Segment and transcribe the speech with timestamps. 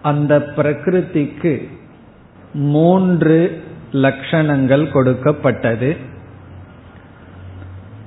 [0.02, 1.70] அந்த பிரகிருதிக்கு
[2.70, 5.97] மூன்று லட்சணங்கள் கொடுக்கப்பட்டது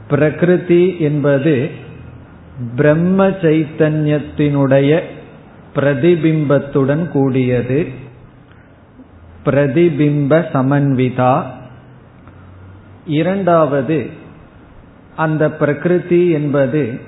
[0.09, 1.71] பிரகிருதி என்பது
[2.75, 5.01] பிரம்ம சைத்தன்யத்தினுடைய
[5.75, 7.87] பிரதிபிம்பத்துடன் கூடியது.
[9.45, 11.43] பிரதிபிம்ப சமன்விதா.
[13.05, 14.09] இரண்டாவது
[15.15, 17.01] அந்த பிரகிருதி என்பது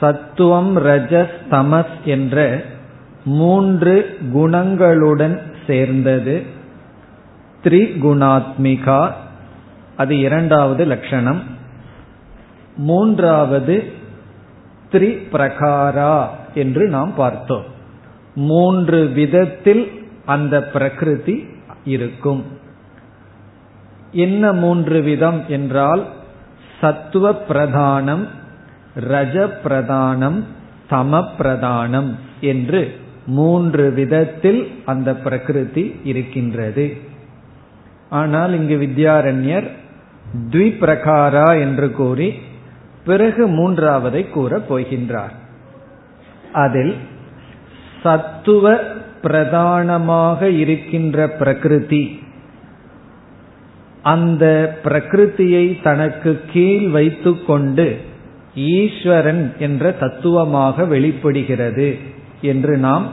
[0.00, 2.62] சத்துவம் ரஜஸ் தமஸ் என்ற
[3.24, 6.42] மூன்று குணங்களுடன் சேர்ந்தது.
[7.64, 9.12] த்ரிகுணாத்மிகா
[9.96, 11.55] அது இரண்டாவது லட்சணம்.
[12.76, 13.92] மூன்றாவது
[14.92, 17.64] த்ரி பிரகாரா என்று நாம் பார்த்தோம்.
[18.34, 19.90] மூன்று விதத்தில்
[20.26, 21.48] அந்த பிரகிருதி
[21.84, 22.44] இருக்கும்.
[24.12, 26.06] என்ன மூன்று விதம் என்றால்
[26.80, 28.24] சத்துவ பிரதானம்
[29.00, 30.42] ரஜ பிரதானம்
[30.90, 32.94] தம பிரதானம் என்று
[33.26, 36.96] மூன்று விதத்தில் அந்த பிரகிருதி இருக்கின்றது.
[38.10, 39.70] ஆனால் இங்கு வித்யாரண்யர்
[40.50, 42.38] த்விபிரகாரா என்று கூறி
[43.06, 45.34] பிறகு மூன்றாவதை கூறப் போகின்றார்.
[46.52, 46.94] அதில்
[48.02, 48.76] சத்துவ
[49.22, 52.22] பிரதானமாக இருக்கின்ற பிரகிருதி.
[54.02, 54.44] அந்த
[54.84, 57.86] பிரகிருதியை தனக்கு கீழ் வைத்துக்கொண்டு
[58.54, 61.98] ஈஸ்வரன் என்ற தத்துவமாக வெளிப்படுகிறது
[62.40, 63.06] என்று நாம்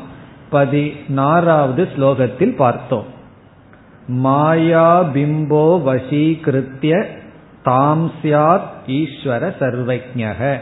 [0.50, 3.06] பதினாறாவது ஸ்லோகத்தில் பார்த்தோம்.
[4.08, 7.06] மாயா பிம்போ வசீகிருத்திய
[7.64, 10.60] தாம் சியாத் ஈஸ்வர சர்வஜக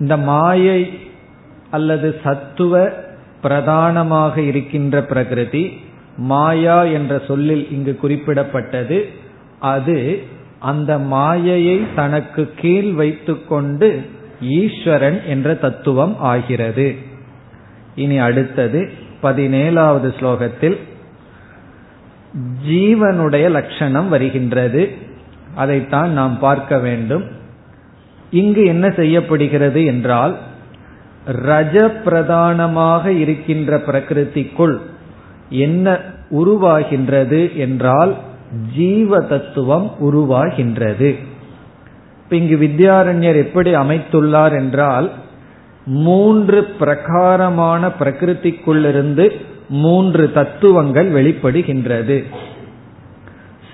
[0.00, 0.98] இந்த மாயை
[1.70, 2.88] அல்லது சத்துவ
[3.42, 5.80] பிரதானமாக இருக்கின்ற பிரகிருதி
[6.16, 9.08] மாயா என்ற சொல்லில் இங்கு குறிப்பிடப்பட்டது.
[9.58, 10.22] அது
[10.58, 14.06] அந்த மாயையை தனக்கு கீழ் வைத்துக்கொண்டு
[14.40, 16.96] ஈஸ்வரன் என்ற தத்துவம் ஆகிறது.
[17.94, 18.92] இனி அடுத்தது
[19.22, 20.78] பதினேழாவது ஸ்லோகத்தில்
[22.68, 25.06] ஜீவனுடைய லட்சணம் வருகின்றது.
[25.54, 27.24] அதைத்தான் நாம் பார்க்க வேண்டும்.
[28.30, 30.36] இங்கு என்ன செய்யப்படுகிறது என்றால்
[31.26, 34.76] ரஜ பிரதானமாக இருக்கின்ற பிரகிருதிக்குள்
[35.48, 35.98] என்ன
[36.30, 38.16] உருவாகின்றது என்றால்
[38.76, 41.18] ஜீவ தத்துவம் உருவாகின்றது
[42.28, 45.10] இங்கு வித்யாரண்யர் எப்படி அமைத்துள்ளார் என்றால்
[45.84, 49.30] மூன்று பிரகாரமான பிரகிருதிக்குள்ளிருந்து
[49.68, 52.24] மூன்று தத்துவங்கள் வெளிப்படுகின்றது.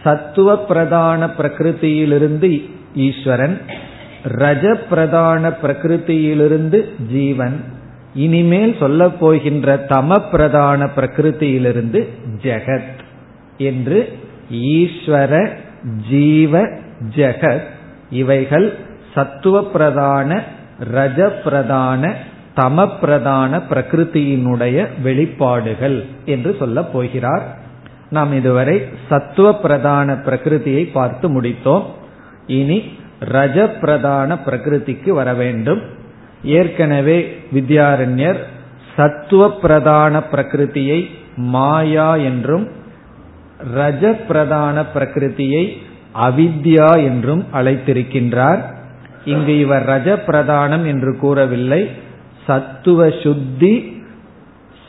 [0.05, 2.51] சத்துவ பிரதான பிரகிருதியிலிருந்து
[2.95, 3.61] ஈஸ்வரன்
[4.25, 6.79] ரஜ பிரதான பிரகிருதியிலிருந்து
[7.13, 7.57] ஜீவன்
[8.15, 12.09] இனிமேல் சொல்ல போகின்ற தம பிரதான பிரகிருதியிலிருந்து
[12.43, 12.93] ஜெகத்
[13.59, 14.13] என்று
[14.51, 15.49] ஈஸ்வர
[16.11, 16.63] ஜீவ
[17.17, 17.67] ஜெகத்
[18.11, 18.69] இவைகள்
[19.15, 20.43] சத்துவ பிரதான
[20.93, 22.15] ரஜ பிரதான
[22.57, 27.63] தம பிரதான பிரகிருதியினுடைய வெளிப்பாடுகள் என்று சொல்ல போகிறார்.
[28.17, 28.77] நாம் இதுவரை
[29.09, 31.85] சத்துவ பிரதான பிரகிருதியை பார்த்து முடித்தோம்.
[32.59, 32.79] இனி
[33.35, 35.81] ரஜ பிரதான பிரகிருதிக்கு வர வேண்டும்.
[36.59, 37.19] ஏற்கனவே
[37.53, 38.41] வித்யாரண்யர்
[38.97, 41.01] சத்துவ பிரதான பிரகிருதியை
[41.53, 42.67] மாயா என்றும்
[43.77, 45.65] ரஜ பிரதான பிரகிருதியை
[46.27, 48.61] அவித்யா என்றும் அழைத்திருக்கின்றார்.
[49.25, 51.83] இங்கு இவர் ரஜ பிரதானம் என்று கூறவில்லை.
[52.47, 53.73] சத்துவ சுத்தி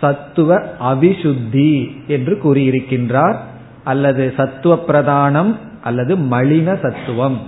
[0.02, 3.36] சத்துவ அவிசுத்தி என்று கூறியிருக்கின்றார்.
[3.84, 7.40] அல்லது சத்துவ பிரதானம் அல்லது மலின சத்துவம்.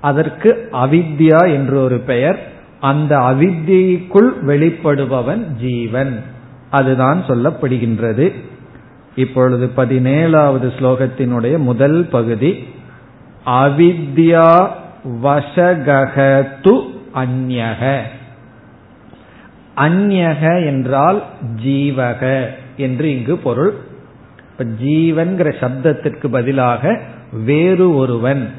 [0.00, 2.52] அதற்கு அவித்யா என்று ஒரு பெயர்.
[2.80, 6.22] அந்த அவித்தியைக்குள் வெளிப்படுபவன் ஜீவன்.
[6.70, 8.32] அதுதான் சொல்லப்படுகின்றது.
[9.16, 12.64] இப்பொழுது பதினேழாவது ஸ்லோகத்தினுடைய முதல் பகுதி.
[13.46, 14.68] அவித்யா
[15.22, 16.80] வசகது
[17.14, 18.00] அந்யக.
[19.76, 21.22] அந்யக என்றால்
[21.64, 22.46] ஜீவக
[22.76, 23.74] என்று இங்கு பொருள்.
[24.50, 27.00] இப்ப ஜீவன்கிற சப்தத்திற்கு பதிலாக
[27.44, 28.50] வேறு ஒருவன்.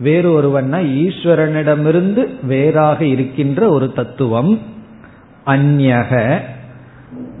[0.00, 4.60] வேறு ஒருவன்னா ஈஸ்வரனிடமிருந்து வேறாக இருக்கின்ற ஒரு தத்துவம்.
[5.46, 6.38] அந்யக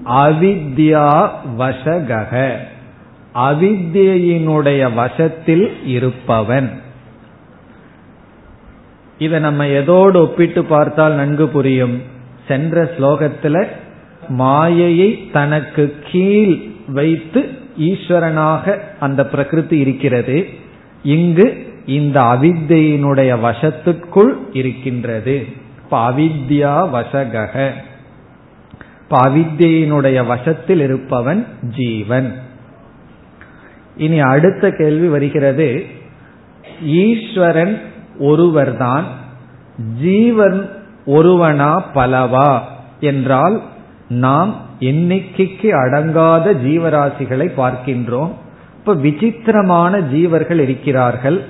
[0.06, 1.28] அவித்யா
[1.58, 2.54] வசகக.
[3.34, 6.70] அவித்யினுடைய வசத்தில் இருப்பவன்.
[9.18, 12.14] இதை நம்ம எதோடு ஒப்பிட்டு பார்த்தால் நன்கு புரியும்.
[12.48, 13.66] சென்ற ஸ்லோகத்துல
[14.28, 16.56] மாயையை தனக்கு கீழ்
[16.86, 17.48] வைத்து
[17.80, 20.48] ஈஸ்வரனாக அந்த பிரகிருதி இருக்கிறது.
[21.02, 25.46] இங்கு இந்த அவித்தியினுடைய வசத்துக்குள் இருக்கின்றது.
[25.84, 27.70] இப்ப அவித்யா வசகக.
[29.02, 29.30] இப்ப
[30.24, 31.46] வசத்தில் இருப்பவன்
[31.76, 32.34] ஜீவன்.
[33.96, 35.84] இனி அடுத்த கேள்வி வருகிறது.
[36.84, 37.80] ஈஸ்வரன்
[38.18, 39.04] ஒருவர்தான்.
[40.00, 40.70] ஜீவன்
[41.06, 42.60] ஒருவனா பலவா?
[43.00, 43.62] என்றால்
[44.08, 48.30] நாம் எண்ணிக்கைக்கு அடங்காத ஜீவராசிகளை பார்க்கின்றோம்.
[48.78, 51.44] இப்ப விசித்திரமான ஜீவர்கள் இருக்கிறார்கள்.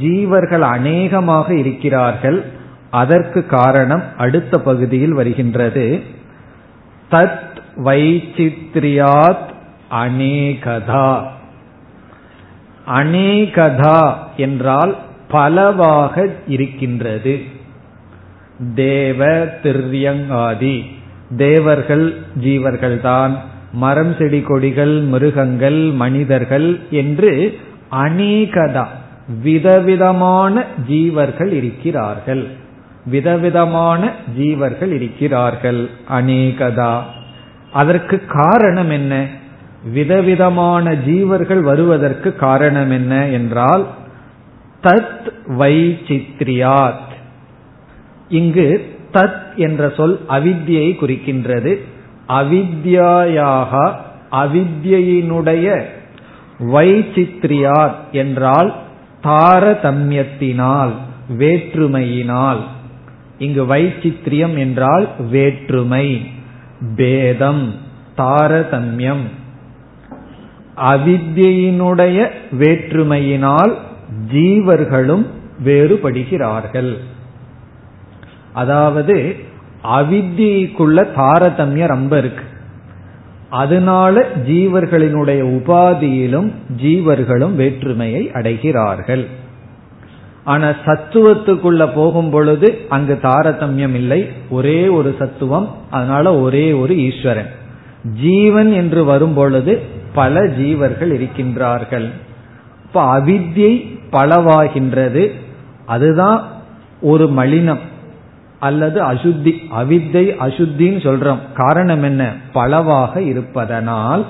[0.00, 2.44] ஜீவர்கள் அநேகமாக இருக்கிறார்கள்.
[2.90, 6.02] அதற்கு காரணம் அடுத்த பகுதியில் வருகின்றது.
[7.10, 9.52] தத் வைச்சித்ரியாத்
[9.90, 11.22] அநேகதா.
[12.94, 14.96] அநேகதா என்றால்
[15.28, 17.53] பலவாக இருக்கின்றது.
[18.74, 20.84] தேவ திரியங்காதி.
[21.36, 22.14] தேவர்கள்
[22.44, 23.36] ஜீவர்கள்தான்.
[23.72, 27.58] மரம் செடி கொடிகள் மிருகங்கள் மனிதர்கள் என்று
[27.92, 28.84] அநேகதா
[29.42, 32.46] விதவிதமான ஜீவர்கள் இருக்கிறார்கள்.
[33.06, 37.00] விதவிதமான ஜீவர்கள் இருக்கிறார்கள் அநேகதா.
[37.72, 39.26] அதற்கு காரணம் என்ன?
[39.92, 43.86] விதவிதமான ஜீவர்கள் வருவதற்கு காரணம் என்ன என்றால்
[44.82, 47.12] தத் வைச்சித்ரியாத்.
[48.28, 51.78] இங்கு தத் என்ற சொல் அவித்யை குறிக்கின்றது.
[52.28, 53.92] அவித்யாக
[54.32, 55.84] அவித்யினுடைய
[56.60, 58.74] வைச்சித்ரியார் என்றால்
[59.22, 60.90] தாரதமியத்தினால்
[61.38, 62.60] வேற்றுமையினால்.
[63.38, 66.26] இங்கு வைச்சித்ரியம் என்றால் வேற்றுமை
[66.96, 67.74] பேதம்
[68.16, 69.24] தாரதமியம்.
[70.76, 73.74] அவித்யினுடைய வேற்றுமையினால்
[74.32, 75.26] ஜீவர்களும்
[75.64, 76.98] வேறுபடுகிறார்கள்.
[78.54, 79.36] அதாவது
[79.84, 82.44] அவித்தியக்குள்ள தாரதமியம் ரொம்ப இருக்கு.
[83.50, 86.52] அதனால ஜீவர்களினுடைய உபாதியிலும்
[86.82, 89.26] ஜீவர்களும் வேற்றுமையை அடைகிறார்கள்.
[90.44, 94.28] ஆனா சத்துவத்துக்குள்ள போகும் பொழுது அங்கு தாரதமியம் இல்லை.
[94.50, 97.50] ஒரே ஒரு சத்துவம் அதனால ஒரே ஒரு ஈஸ்வரன்.
[98.20, 99.82] ஜீவன் என்று வரும் பொழுது
[100.14, 102.08] பல ஜீவர்கள் இருக்கின்றார்கள்.
[102.84, 105.30] இப்ப அவித்யை பலவாகின்றது.
[105.86, 106.48] அதுதான்
[107.00, 107.92] ஒரு மலினம்.
[108.64, 111.42] அல்லது அசுத்தி அவித்தை அசுத்தின்னு சொல்றோம்.
[111.54, 112.22] காரணம் என்ன?
[112.52, 114.24] பலவாக இருப்பதனால்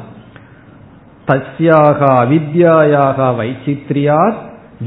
[1.27, 4.35] தஸ்யாக அவித்யாக வைச்சித்ரியார்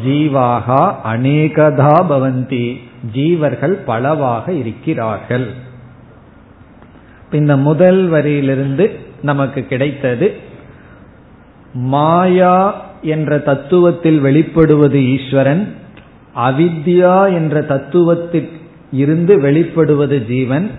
[0.06, 0.68] ஜீவாக
[1.14, 2.68] அநேகதா பவந்தி.
[3.14, 5.48] ஜீவர்கள் பலவாக இருக்கிறார்கள்.
[7.32, 8.86] இந்த முதல் வரியிலிருந்து
[9.22, 10.28] நமக்கு கிடைத்தது
[11.74, 12.58] மாயா
[13.02, 15.64] என்ற தத்துவத்தில் வெளிப்படுவது ஈஸ்வரன்
[16.36, 18.50] அவித்யா என்ற தத்துவத்தில்
[18.92, 20.72] இருந்து வெளிப்படுவது ஜீவன்.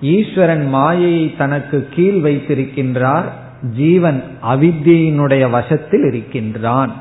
[0.00, 3.24] ஈஸ்வரன் மாயையை தனக்கு கீழ் வைத்திருக்கின்றார்.
[3.76, 6.92] ஜீவன் அவித்தியினுடைய வசத்தில் இருக்கின்றான்.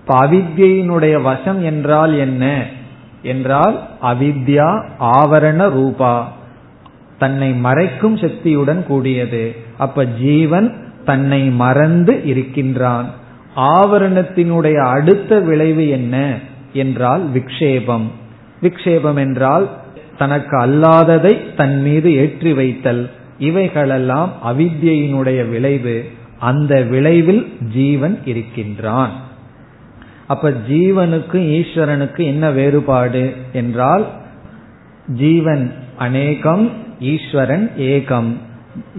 [0.00, 2.66] இப்ப அவித்தியினுடைய வசம் என்றால் என்ன?
[3.22, 6.32] என்றால் அவித்யா ஆவரண ரூபா.
[7.18, 9.56] தன்னை மறைக்கும் சக்தியுடன் கூடியது.
[9.78, 13.10] அப்ப ஜீவன் தன்னை மறந்து இருக்கின்றான்.
[13.56, 16.38] ஆவரணத்தினுடைய அடுத்த விளைவு என்ன?
[16.72, 18.10] என்றால் விக்ஷேபம்.
[18.64, 19.66] விக்ஷேபம் என்றால்
[20.18, 23.10] தனக்கு அல்லாததை தன் மீது ஏற்றி வைத்தல்.
[23.38, 25.96] இவைகளெல்லாம் அவித்யினுடைய விளைவு.
[26.38, 27.42] அந்த விளைவில்
[27.74, 29.10] ஜீவன் இருக்கின்றான்.
[30.26, 34.04] அப்ப ஜீவனுக்கும் ஈஸ்வரனுக்கு என்ன வேறுபாடு என்றால்
[35.06, 38.30] ஜீவன் அநேகம் ஈஸ்வரன் ஏகம்.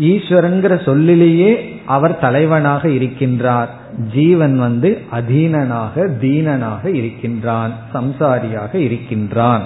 [0.02, 1.52] ஈஸ்வரன்கிற சொல்லிலேயே
[1.86, 3.72] அவர் தலைவனாக இருக்கின்றார்.
[4.14, 9.64] ஜீவன் வந்து அதீனனாக தீனனாக இருக்கின்றான் சம்சாரியாக இருக்கின்றான்.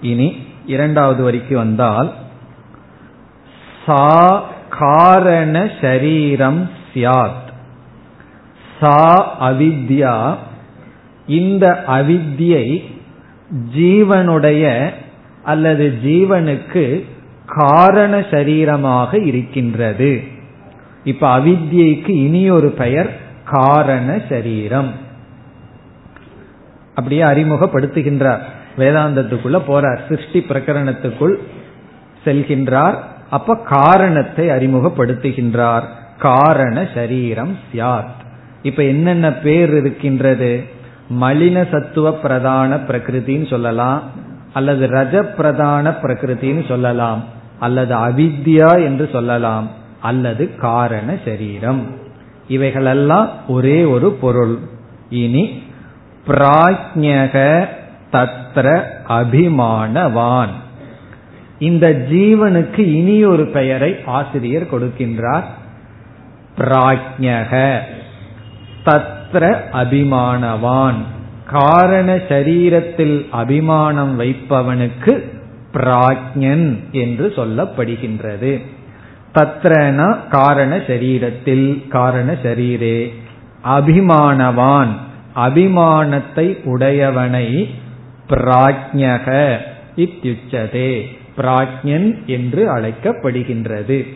[0.00, 0.36] இனி
[0.66, 2.12] இரண்டாவது வரிக்கு வந்தால்
[3.86, 7.44] சா காரண ஷரீரம் சியாத்
[8.80, 10.36] சா அவித்யா
[11.26, 12.82] இந்த அவித்யை
[13.76, 14.90] ஜீவனுடைய
[15.42, 17.04] அல்லது ஜீவனுக்கு
[17.46, 20.34] காரண சரீரமாக இருக்கின்றது.
[21.06, 24.90] இப்ப அவித்யைக்கு இனி ஒரு பெயர் காரண சரீரம்.
[26.94, 28.38] அப்படியே அறிமுகப்படுத்துகின்றார்.
[28.78, 29.98] வேதாந்தத்துக்குள்ள போறார்.
[30.08, 31.34] சிருஷ்டி பிரகரணத்துக்குள்
[32.24, 32.94] செல்கின்றார்.
[33.30, 35.82] அப்ப காரணத்தை அறிமுகப்படுத்துகின்றார்.
[36.18, 38.14] காரண சரீரம் சியாத்
[38.62, 40.64] இப்ப என்னென்ன பேர் இருக்கின்றது?
[41.20, 44.02] மலின சத்துவ பிரதான பிரகிருதின்னு சொல்லலாம்.
[44.52, 47.24] அல்லது ரஜ பிரதான பிரகிருதின்னு சொல்லலாம்.
[47.58, 49.84] அல்லது அவித்யா என்று சொல்லலாம்.
[50.06, 51.82] அல்லது காரண சரீரம்.
[52.48, 54.58] இவைகளெல்லாம் ஒரே ஒரு பொருள்.
[55.10, 55.62] இனி
[56.26, 57.66] பிராஜ்யக
[58.12, 60.54] தத்ர அபிமானவான்.
[61.58, 65.44] இந்த ஜீவனுக்கு இனி ஒரு பெயரை ஆசிரியர் கொடுக்கின்றார்.
[66.58, 67.78] பிராஜ்யக
[68.84, 71.00] தத்ர அபிமானவான்.
[71.52, 75.14] காரண சரீரத்தில் அபிமானம் வைப்பவனுக்கு
[75.74, 78.52] பிராஜ்யன் என்று சொல்லப்படுகின்றது.
[79.36, 83.12] தத்ரனா காரண சரீரத்தில் காரண சரீரே.
[83.64, 84.88] அபிமானவான்
[85.36, 87.68] அபிமானத்தை உடையவனை
[88.28, 89.56] பிராஜ்யக
[89.96, 91.02] இத்தியுச்சதே
[91.36, 94.06] பிராஜ்யன் என்று அழைக்கப்படுகின்றது.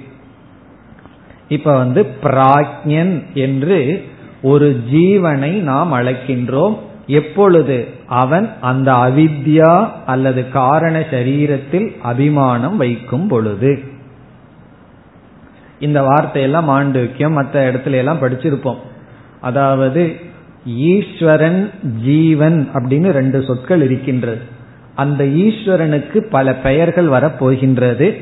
[1.49, 4.05] இப்ப வந்து பிராஜ்யன் என்று
[4.43, 6.79] ஒரு ஜீவனை நாம் அழைக்கின்றோம்.
[7.07, 7.89] எப்பொழுது?
[8.07, 13.99] அவன் அந்த அவித்யா அல்லது காரண சரீரத்தில் அபிமானம் வைக்கும் பொழுது.
[15.81, 18.77] இந்த வார்த்தையெல்லாம் மாண்டூக்கியம் மற்ற இடத்துல எல்லாம் படிச்சிருப்போம்.
[19.41, 20.17] அதாவது
[20.67, 21.71] ஈஸ்வரன்
[22.05, 24.41] ஜீவன் அப்படின்னு ரெண்டு சொற்கள் இருக்கின்றது.
[24.95, 28.21] அந்த ஈஸ்வரனுக்கு பல பெயர்கள் வரப்போகின்றது.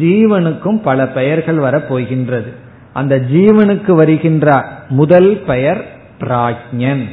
[0.00, 2.52] ஜீவனுக்கும் பல பெயர்கள் வரப்போகின்றது.
[2.92, 5.84] அந்த ஜீவனுக்கு வருகின்ற முதல் பெயர்
[6.20, 7.04] பிராஜ்யன்.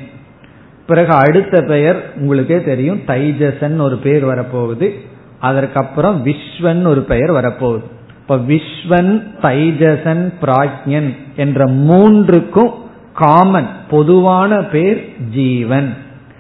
[0.87, 4.91] பிறகு அடுத்த பெயர் உங்களுக்கே தெரியும் தைஜசன் ஒரு பெயர் வரப்போகுது.
[5.39, 7.93] அதற்கப்புறம் விஸ்வன் ஒரு பெயர் வரப்போகுது.
[8.27, 12.71] இப்ப விஸ்வன் தைஜசன் பிராஜ்யன் என்ற மூன்றுக்கும்
[13.13, 15.93] காமன் பொதுவான பேர் ஜீவன்.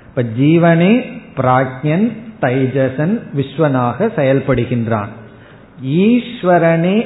[0.07, 0.93] இப்ப ஜீவனே
[1.37, 2.11] பிராஜ்யன்
[2.41, 5.11] தைஜசன் விஸ்வனாக செயல்படுகின்றான்.
[5.85, 7.05] ஈஸ்வரனே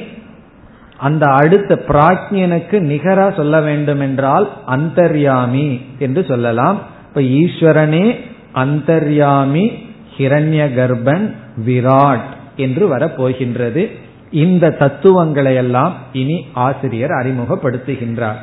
[0.96, 6.82] அந்த அடுத்த பிராஜ்யனுக்கு நிகரா சொல்ல வேண்டும் என்றால் அந்தர்யாமி என்று சொல்லலாம்.
[7.08, 8.18] இப்ப ஈஸ்வரனே
[8.54, 9.72] அந்தர்யாமி
[10.18, 11.32] ஹிரண்ய கர்ப்பன்
[11.66, 13.90] விராட் என்று வரப்போகின்றது.
[14.30, 18.40] இந்த தத்துவங்களை எல்லாம் இனி ஆசிரியர் அறிமுகப்படுத்துகின்றார்.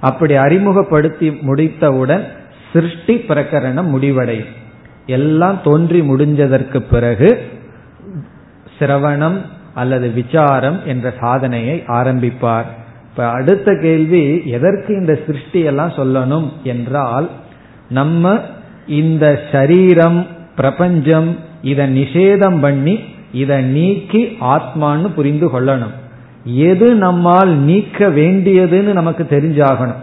[0.00, 2.24] அப்படி அறிமுகப்படுத்தி முடித்தவுடன்
[2.72, 4.52] சிருஷ்டி பிரகரணம் முடிவடையும்.
[5.06, 7.48] எல்லாம் தோன்றி முடிஞ்சதற்கு பிறகு
[8.78, 9.38] சிரவணம்
[9.74, 12.68] அல்லது விசாரம் என்ற சாதனையை ஆரம்பிப்பார்.
[13.10, 17.30] இப்ப அடுத்த கேள்வி எதற்கு இந்த சிருஷ்டி எல்லாம் சொல்லணும் என்றால்
[17.88, 18.40] நம்ம
[18.86, 23.00] இந்த சரீரம் பிரபஞ்சம் இதை நிஷேதம் பண்ணி
[23.32, 25.94] இதை நீக்கி ஆத்மான்னு புரிந்து கொள்ளணும்.
[26.44, 30.00] எது நம்மால் நீக்க வேண்டியதுன்னு நமக்கு தெரிஞ்சாகணும்.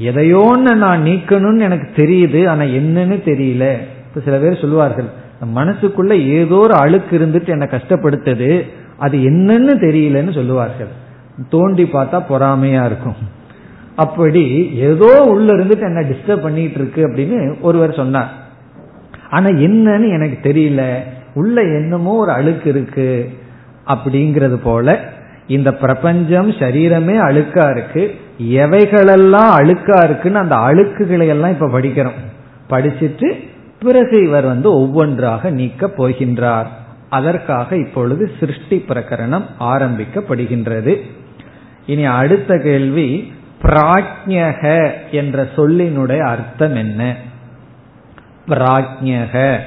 [0.00, 3.76] எதையோன்னு நான் நீக்கணும்னு எனக்கு தெரியுது ஆனா என்னன்னு தெரியல.
[4.08, 8.62] இப்ப சில பேர் சொல்லுவார்கள் மனசுக்குள்ள ஏதோ ஒரு அழுக்கு இருந்துட்டு என்னை கஷ்டப்படுத்துது
[8.96, 10.88] அது என்னன்னு தெரியலன்னு சொல்லுவார்கள்.
[11.50, 13.14] தோண்டி பார்த்தா பொறாமையா இருக்கும்.
[13.96, 18.32] அப்படி ஏதோ உள்ள இருந்துட்டு என்ன டிஸ்டர்ப் பண்ணிட்டு இருக்கு அப்படின்னு ஒருவர் சொன்னார்.
[19.30, 20.98] ஆனா என்னன்னு எனக்கு தெரியல
[21.38, 23.08] உள்ள என்னமோ ஒரு அழுக்கு இருக்கு
[23.86, 24.98] அப்படிங்கிறது போல
[25.46, 28.02] இந்த பிரபஞ்சம் சரீரமே அழுக்கா இருக்கு.
[28.42, 32.18] எவைகளெல்லாம் அழுக்கா இருக்குன்னு அந்த அழுக்குகளை எல்லாம் இப்ப படிக்கிறோம்.
[32.70, 33.28] படிச்சுட்டு
[33.80, 36.66] பிறகு இவர் வந்து ஒவ்வொன்றாக நீக்க போகின்றார்.
[37.08, 40.94] அதற்காக இப்பொழுது சிருஷ்டி பிரகரணம் ஆரம்பிக்கப்படுகின்றது.
[41.86, 47.14] இனி அடுத்த கேள்வி பிராஜ்யக என்ற சொல்லினுடைய அர்த்தம் என்ன?
[48.48, 49.58] பிராஜ்யக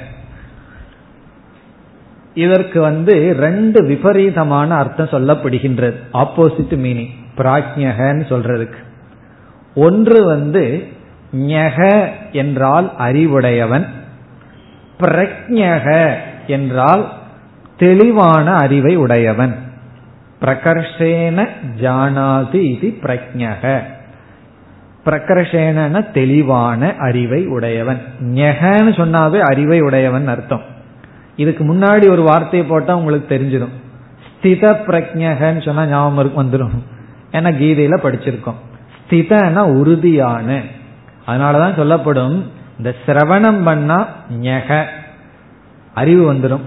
[2.33, 5.95] இதற்கு வந்து ரெண்டு விபரீதமான அர்த்தம் சொல்லப்படுகின்றது.
[6.13, 8.79] ஆப்போசிட் மீனிங் பிராஜ்யகன்னு சொல்றதுக்கு.
[9.75, 10.87] ஒன்று வந்து
[11.35, 13.85] ஞக என்றால் அறிவுடையவன்
[14.99, 16.13] பிரக்ஞக
[16.47, 17.11] என்றால்
[17.77, 19.55] தெளிவான அறிவை உடையவன்.
[20.41, 21.47] பிரகர்ஷேன
[21.81, 23.79] ஜானாதி இது பிரக்ஞக.
[25.05, 28.01] பிரகர்ஷேன தெளிவான அறிவை உடையவன்.
[28.21, 30.79] ஞகன்னு சொன்னாவே அறிவை உடையவன் அர்த்தம்.
[31.35, 33.79] இதுக்கு முன்னாடி ஒரு வார்த்தையை போட்டா உங்களுக்கு தெரிஞ்சிடும்.
[34.37, 36.77] ஸ்தித பிரஜகன்னு சொன்னா ஞாபகம் வந்துடும்
[37.31, 38.59] ஏன்னா கீதையில படிச்சிருக்கோம்.
[39.09, 40.61] ஸ்திதனா உறுதியான.
[41.27, 44.07] அதனாலதான் சொல்லப்படும் இந்த சிரவணம் பண்ணா
[44.41, 44.85] ஞக.
[45.93, 46.61] அறிவு வந்துடும்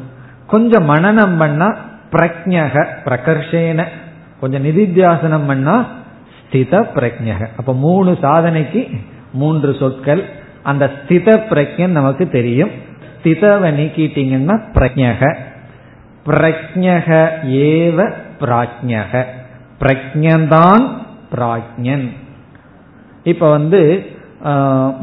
[0.47, 1.76] கொஞ்சம் மனநம் பண்ணா
[2.11, 3.85] பிரஜக பிரகர்ஷேன.
[4.40, 5.87] கொஞ்சம் நிதித்தியாசனம் பண்ணா
[6.40, 9.00] ஸ்தித பிரஜக அப்ப மூணு சாதனைக்கு
[9.33, 10.25] மூன்று சொற்கள்.
[10.62, 12.71] அந்த ஸ்தித பிரஜன் நமக்கு தெரியும்.
[13.24, 15.36] ஸ்திதவை நீக்கிட்டீங்கன்னா பிரஜக
[16.26, 17.08] பிரஜக
[17.46, 17.98] ஏவ
[18.40, 19.24] பிராஜ்யக
[19.80, 20.84] பிரஜன்தான்
[21.34, 22.08] பிராஜ்யன்
[23.22, 23.80] இப்ப வந்து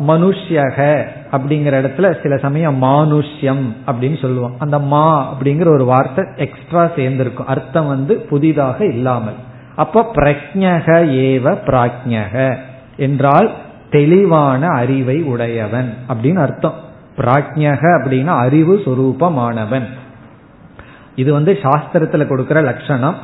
[0.08, 0.78] மனுஷ்யக
[1.32, 4.56] அப்படிங்கிற இடத்துல சில சமயம் மானுஷ்யம் அப்படின்னு சொல்லுவோம்.
[4.60, 7.48] அந்த மா அப்படிங்கிற ஒரு வார்த்தை எக்ஸ்ட்ரா சேர்ந்திருக்கும்.
[7.48, 9.40] அர்த்தம் வந்து புதிதாக இல்லாமல்.
[9.76, 10.88] அப்ப பிரஜக
[11.26, 12.36] ஏவ பிராஜ்யக
[12.98, 13.52] என்றால்
[13.90, 16.78] தெளிவான அறிவை உடையவன் அப்படின்னு அர்த்தம்.
[17.18, 19.86] பிராஜ்யக அப்படின்னா அறிவு சுரூபமானவன்.
[21.16, 23.16] இது வந்து சாஸ்திரத்துல கொடுக்கிற லட்சணம்.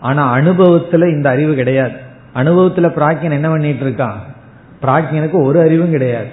[0.00, 1.92] ஆனா அனுபவத்துல இந்த அறிவு கிடையாது.
[2.34, 4.12] அனுபவத்துல பிராஜ்யன் என்ன பண்ணிட்டு இருக்கான்?
[4.82, 6.26] பிராஜ்யனுக்கு ஒரு அறிவும் கிடையாது.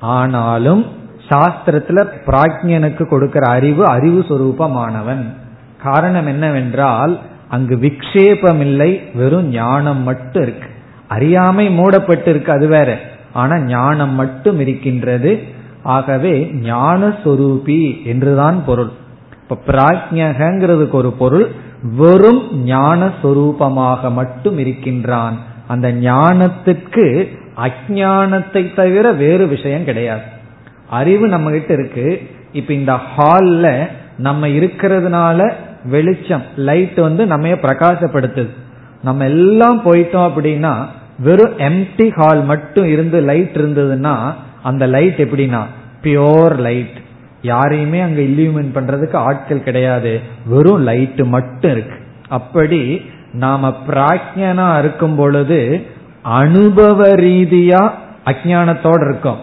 [0.00, 0.86] ஆனாலும்
[1.28, 5.24] சாஸ்திரத்துல பிராஜ்யனுக்கு கொடுக்கிற அறிவு அறிவு சுரூபமானவன்.
[5.82, 10.68] காரணம் என்னவென்றால் அங்கு விக்ஷேபம் இல்லை வெறும் ஞானம் மட்டும் இருக்கு.
[11.08, 12.98] அறியாமை மூடப்பட்டு இருக்கு அது வேற.
[13.32, 15.42] ஆனா ஞானம் மட்டும் இருக்கின்றது.
[15.84, 18.90] ஆகவே ஞானஸ்வரூபி என்றுதான் பொருள்.
[19.42, 21.50] இப்ப பிராஜ்யங்கிறதுக்கு ஒரு பொருள்
[21.96, 25.38] வெறும் ஞானஸ்வரூபமாக மட்டும் இருக்கின்றான்.
[25.68, 30.22] அந்த ஞானத்துக்கு அஜானத்தை தவிர வேறு விஷயம் கிடையாது.
[30.90, 32.22] அறிவு நம்ம கிட்ட இருக்கு.
[32.52, 33.86] இப்ப இந்த ஹால்ல
[34.18, 35.52] நம்ம இருக்கிறதுனால
[35.84, 38.48] வெளிச்சம் லைட் வந்து நம்ம பிரகாசப்படுத்துது.
[39.02, 40.84] நம்ம எல்லாம் போயிட்டோம் அப்படின்னா
[41.18, 45.62] வெறும் எம்டி ஹால் மட்டும் இருந்து லைட் இருந்ததுன்னா அந்த லைட் எப்படின்னா?
[46.02, 47.02] பியோர் லைட்
[47.42, 50.20] யாரையுமே அங்க இல்லியூமின் பண்றதுக்கு ஆட்கள் கிடையாது.
[50.46, 51.96] வெறும் லைட் மட்டும் இருக்கு.
[52.28, 53.02] அப்படி
[53.32, 55.86] நாம பிராக்யனா இருக்கும் பொழுது
[56.22, 57.90] அனுபவ ரீதியா
[58.24, 59.38] அஜானத்தோட இருக்கும்.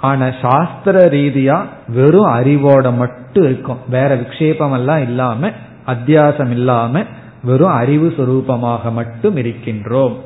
[0.00, 3.78] ஆனா சாஸ்திர ரீதியா வெறும் அறிவோட மட்டும் இருக்கும்.
[3.90, 5.50] வேற விக்ஷேபம் எல்லாம் இல்லாம
[5.86, 7.02] அத்தியாசம் இல்லாம
[7.42, 10.16] வெறும் அறிவு சுரூபமாக மட்டும் இருக்கின்றோம்.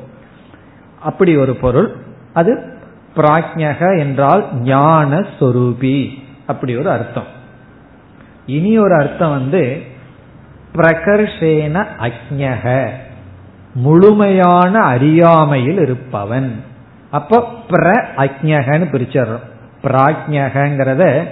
[1.01, 1.95] அப்படி ஒரு பொருள்.
[2.33, 2.79] அது
[3.15, 6.09] பிராஜ்யக என்றால் ஞான சொரூபி.
[6.47, 7.39] அப்படி ஒரு அர்த்தம்.
[8.45, 9.83] இனி ஒரு அர்த்தம் வந்து
[10.75, 12.89] பிரகர்ஷேன அக்ஞக
[13.73, 16.63] முழுமையான அறியாமையில் இருப்பவன்.
[17.11, 19.45] அப்ப பிர அக்ஞகன்னு பிரிச்சிடறோம்.
[19.83, 21.23] பிராஜ்யகங்கிறத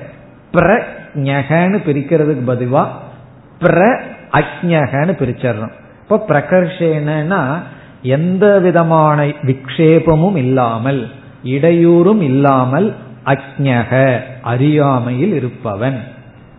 [0.54, 2.88] பிரஜகன்னு பிரிக்கிறதுக்கு பதிவா
[3.60, 5.72] பிர அக்ஞகன்னு பிரிச்சிடறோம்.
[6.02, 7.60] இப்போ பிரகர்ஷேனா
[8.02, 11.12] எந்த விதமான விக்ஷேபமும் இல்லாமல்
[11.44, 16.04] இடையூறும் இல்லாமல் அக்ஞக அறியாமையில் இருப்பவன்.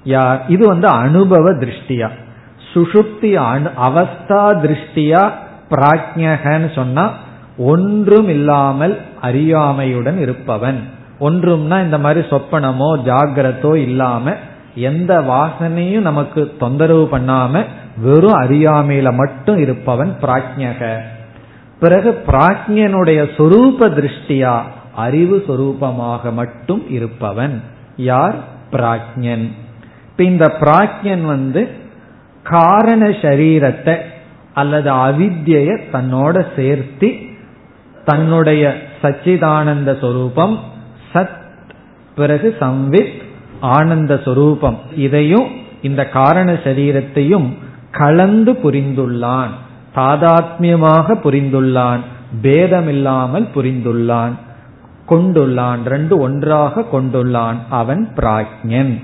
[0.04, 0.42] யார்?
[0.48, 2.08] இது வந்து அனுபவ திருஷ்டியா.
[2.74, 5.30] சுஷுப்தி அவஸ்தா திருஷ்டியா
[5.70, 7.10] பிராஜ்யகன்னு சொன்னா
[7.58, 10.80] ஒன்றும் இல்லாமல் அறியாமையுடன் இருப்பவன்.
[11.20, 14.34] ஒன்றும்னா இந்த மாதிரி சொப்பனமோ ஜாகிரத்தோ இல்லாம
[14.74, 17.64] எந்த வாசனையும் நமக்கு தொந்தரவு பண்ணாம
[17.96, 20.96] வெறும் அறியாமையில மட்டும் இருப்பவன் பிராஜ்யக
[21.80, 24.60] பிறகு பிராஜ்யனுடைய சொரூப திருஷ்டியா
[24.94, 27.62] அறிவு சொரூபமாக மட்டும் இருப்பவன்.
[27.96, 28.34] யார்?
[28.72, 29.50] பிராஜ்யன்.
[30.10, 31.68] இப்ப இந்த பிராஜ்யன் வந்து
[32.42, 33.96] காரண சரீரத்தை
[34.54, 37.28] அல்லது அவித்யை தன்னோட சேர்த்தி
[38.04, 40.58] தன்னுடைய சச்சிதானந்த சொரூபம்
[41.14, 41.38] சத்
[42.16, 43.22] பிறகு சம்வித்
[43.60, 45.46] ஆனந்த சொரூபம் இதையும்
[45.82, 47.54] இந்த காரண சரீரத்தையும்
[47.90, 49.50] கலந்து புரிந்துள்ளான்.
[49.94, 52.00] தாதாத்மியமாக புரிந்துள்ளான்
[52.42, 54.34] பேதமில்லாமல் புரிந்துள்ளான்
[55.08, 59.02] கொண்டுள்ளான் ரெண்டு ஒன்றாக கொண்டுள்ளான் அவன் பிராஜ்யன்.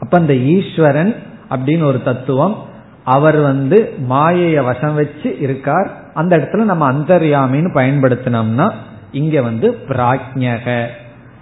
[0.00, 1.16] அப்ப அந்த ஈஸ்வரன்
[1.50, 2.56] அப்படின்னு ஒரு தத்துவம்
[3.04, 5.88] அவர் வந்து மாயைய வசம் வச்சு இருக்கார்.
[6.14, 8.72] அந்த இடத்துல நம்ம அந்தர்யாமின்னு பயன்படுத்தினோம்னா
[9.12, 10.86] இங்க வந்து பிராஜ்யக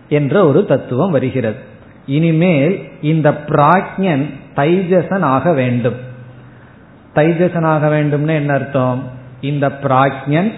[0.09, 1.57] என்ற ஒரு தத்துவம் வருகிறது.
[2.07, 4.25] இனிமேல் இந்த பிராஜ்யன்
[4.57, 6.11] தைஜசன் ஆக வேண்டும்.
[7.15, 9.03] தைஜசனாக வேண்டும்னு என்ன அர்த்தம்?
[9.41, 10.53] இந்த பிராஜ்யன்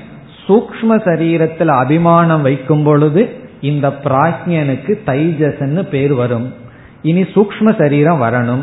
[0.49, 6.55] சூக்ம சரீரத்தில் அபிமானம் வைக்கும் பொழுது இந்த பிராஜ்யனுக்கு தைஜசன்னு பேர் வரும்.
[7.03, 8.63] இனி சூக்ம சரீரம் வரணும்.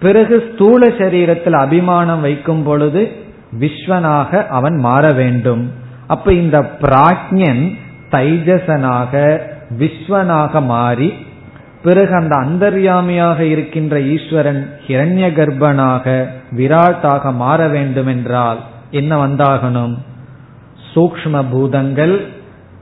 [0.00, 3.12] பிறகு ஸ்தூல சரீரத்தில் அபிமானம் வைக்கும் பொழுது
[3.60, 5.72] விஸ்வனாக அவன் மாற வேண்டும்.
[6.06, 7.74] அப்ப இந்த பிராஜ்யன்
[8.10, 9.38] தைஜசனாக
[9.78, 11.14] விஸ்வனாக மாறி
[11.82, 18.58] பிறகு அந்த அந்தர்யாமியாக இருக்கின்ற ஈஸ்வரன் ஹிரண்ய கர்ப்பனாக விராட்டாக மாற வேண்டும் என்றால்
[18.90, 19.94] என்ன வந்தாகணும்?
[20.94, 22.20] சூக்ம பூதங்கள்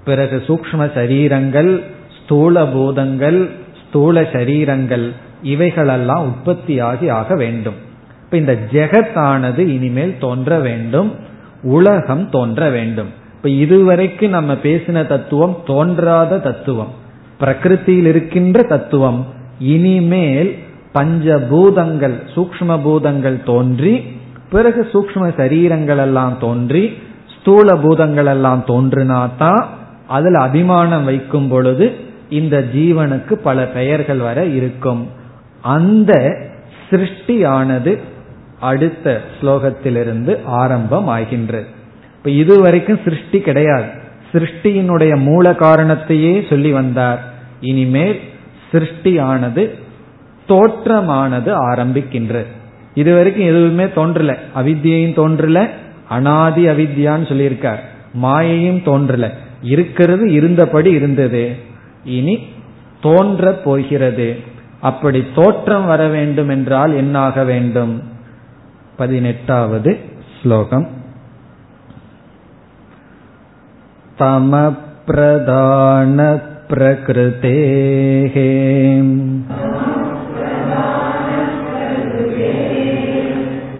[0.05, 1.83] பிறகு சூக்ம சரீரங்கள்
[2.19, 3.51] ஸ்தூல பூதங்கள்
[3.83, 5.07] ஸ்தூல சரீரங்கள்
[5.43, 7.79] இவைகளெல்லாம் உற்பத்தியாகி ஆக வேண்டும்.
[8.25, 11.15] இப்ப இந்த ஜெகத்தானது இனிமேல் தோன்ற வேண்டும்
[11.63, 13.11] உலகம் தோன்ற வேண்டும்.
[13.37, 16.93] இப்ப இதுவரைக்கும் நம்ம பேசின தத்துவம் தோன்றாத தத்துவம்.
[17.41, 19.27] பிரகிருத்தியில் இருக்கின்ற தத்துவம்
[19.59, 20.59] இனிமேல்
[20.95, 24.03] பஞ்சபூதங்கள் சூக்ம பூதங்கள் தோன்றி
[24.51, 26.93] பிறகு சூக்ம சரீரங்கள் எல்லாம் தோன்றி
[27.41, 29.65] ஸ்தூல பூதங்கள் எல்லாம் தோன்றினாதான்
[30.07, 31.95] அதுல அபிமானம் வைக்கும் பொழுது
[32.29, 35.09] இந்த ஜீவனுக்கு பல பெயர்கள் வர இருக்கும்.
[35.63, 36.13] அந்த
[36.91, 37.99] சிருஷ்டியானது
[38.61, 41.67] அடுத்த ஸ்லோகத்திலிருந்து ஆரம்பம் ஆகின்றது
[42.17, 43.85] இப்ப இதுவரைக்கும் சிருஷ்டி கிடையாது.
[44.33, 47.21] சிருஷ்டியினுடைய மூல காரணத்தையே சொல்லி வந்தார்.
[47.62, 48.20] இனிமேல்
[48.72, 49.78] சிருஷ்டியானது
[50.50, 52.46] தோற்றமானது ஆரம்பிக்கின்றது
[52.94, 55.70] இதுவரைக்கும் எதுவுமே தோன்றல அவித்தியையும் தோன்றல
[56.10, 57.80] அனாதி அவித்யான்னு சொல்லியிருக்கார்
[58.22, 59.30] மாயையும் தோன்றல
[59.66, 61.56] இருக்கிறது இருந்தபடி இருந்தது
[62.10, 62.48] இனி
[63.02, 64.36] தோன்ற போகிறது
[64.82, 68.02] அப்படி தோற்றம் வர வேண்டும் என்றால் என்னாக வேண்டும்
[68.98, 70.00] பதினெட்டாவது
[70.42, 71.04] ஸ்லோகம்
[74.20, 76.49] तमप्रधानप्रकृतेः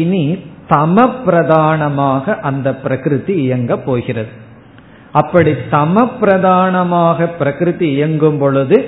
[0.00, 0.24] இனி
[0.72, 4.32] தம பிரதானமாக அந்த பிரகிருதி இயங்க போகிறது.
[5.20, 8.78] அப்படி தம பிரதானமாக பிரகிருதி இயங்கும் பொழுது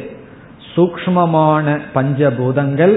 [0.74, 2.94] சூக்மமான பஞ்சபூதங்கள்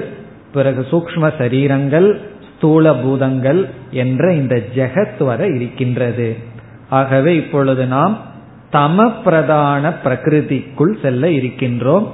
[0.56, 2.10] பிறகு சூக்ம சரீரங்கள்
[2.50, 3.62] ஸ்தூல பூதங்கள்
[4.02, 6.28] என்ற இந்த ஜெகத் வர இருக்கின்றது.
[7.00, 8.16] ஆகவே இப்பொழுது நாம்
[8.74, 12.06] தம பிரதான பிரகிருதிக்குள் செல்ல இருக்கின்றோம்.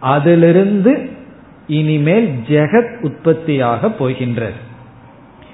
[0.00, 1.10] அதிலிருந்து
[1.66, 4.66] இனிமேல் ஜெகத் உற்பத்தியாக போகின்றது.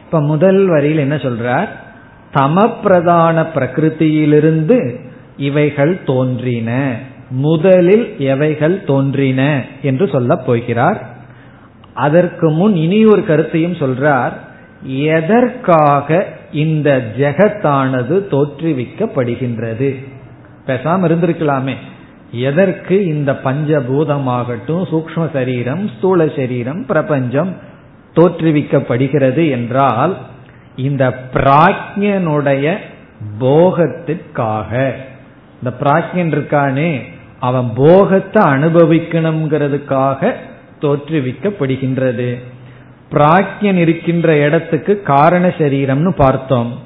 [0.04, 1.68] இப்ப முதல் வரியில் என்ன சொல்றார்?
[2.35, 4.96] தம பிரதான பிரகிருதியிலிருந்து
[5.37, 6.96] இவைகள் தோன்றின.
[7.30, 11.09] முதலில் எவைகள் தோன்றின என்று சொல்லப் போகிறார்.
[11.94, 14.33] அதற்கு முன் இனி ஒரு கருத்தையும் சொல்றார்.
[14.87, 20.04] எதற்காக இந்த ஜெகத்தானது தோற்றுவிக்கப்படுகின்றது?
[20.66, 21.74] பேசாம இருந்திருக்கலாமே.
[22.40, 27.57] எதற்கு இந்த பஞ்சபூதமாகட்டும் சூக்ம சரீரம் ஸ்தூல சரீரம் பிரபஞ்சம்
[28.14, 30.16] தோற்றுவிக்கப்படுகிறது என்றால்
[30.77, 32.77] இந்த பிராக்ஞனுடைய
[33.40, 34.92] போகத்திற்காக
[35.62, 37.01] இந்த பிராக்ஞன் இருக்கானே
[37.40, 40.33] அவன் போகத்தை அனுபவிக்கணுங்கிறதுக்காக
[40.81, 42.38] தோற்றுவிக்கப்படுகின்றது.
[43.11, 46.79] பிராக்ஞன் இருக்கின்ற இடத்துக்கு காரண சரீரம்னு பார்த்தோம்.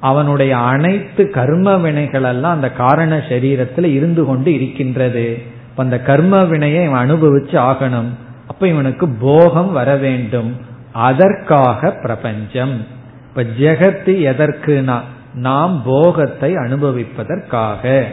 [0.00, 5.42] அவனுடைய அனைத்து கர்ம வினைகள் எல்லாம் அந்த காரண சரீரத்தில் இருந்து கொண்டு இருக்கின்றது.
[5.76, 8.08] அந்த கர்ம வினையை இவன் அனுபவிச்சு ஆகணும்.
[8.48, 10.56] அப்ப இவனுக்கு போகம் வர வேண்டும்.
[10.92, 12.86] அதற்காக பிரபஞ்சம்.
[13.28, 15.00] இப்ப ஜெகத்து எதற்குனா
[15.34, 18.04] நாம் போகத்தை அனுபவிப்பதற்காக.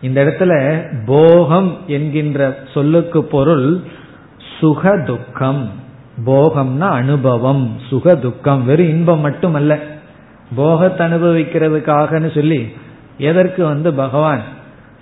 [0.00, 3.80] இந்த இடத்துல போகம் என்கின்ற சொல்லுக்கு பொருள்
[4.60, 5.70] சுக துக்கம்
[6.26, 9.78] போகம்னா அனுபவம் சுக துக்கம் வெறும் இன்பம் மட்டுமல்ல.
[10.54, 12.60] போகத்தை அனுபவிக்கிறதுக்காகன்னு சொல்லி
[13.18, 14.42] எதற்கு வந்து பகவான்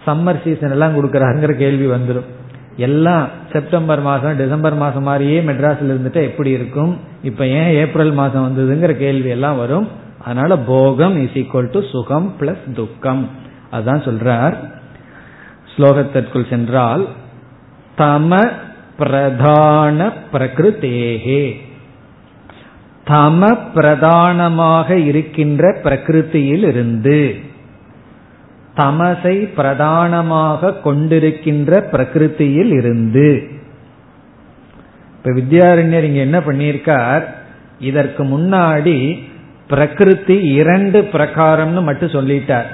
[0.07, 2.29] சம்மர் சீசன் எல்லாம் கொடுக்கறாருங்கிற கேள்வி வந்துடும்
[2.77, 6.93] எல்லாம் செப்டம்பர் மாதம் டிசம்பர் மாதம் மாதிரியே மெட்ராஸில் இருந்துட்டு எப்படி இருக்கும்?
[7.23, 9.89] இப்போ ஏன் ஏப்ரல் மாதம் வந்ததுங்கிற கேள்வி எல்லாம் வரும்.
[10.25, 13.29] அதனால போகம் இஸ் ஈக்குவல் டு சுகம் பிளஸ் துக்கம்.
[13.73, 14.57] அதான் சொல்றார்.
[15.73, 17.07] ஸ்லோகத்திற்குள் சென்றால்
[17.99, 18.51] தம
[18.97, 21.43] பிரதான பிரகிருத்தேகே.
[23.07, 27.37] தம பிரதானமாக இருக்கின்ற பிரகிருத்தியில் இருந்து
[28.75, 33.49] தமசை பிரதானமாக கொண்டிருக்கின்ற பிரகிருத்தியில் இருந்து
[35.17, 37.23] இப்ப வித்யாரண்யர் இங்க என்ன பண்ணியிருக்கார்?
[37.79, 39.19] இதற்கு முன்னாடி
[39.69, 42.67] பிரகிருதி இரண்டு பிரகாரம்னு மட்டும் சொல்லிட்டார்.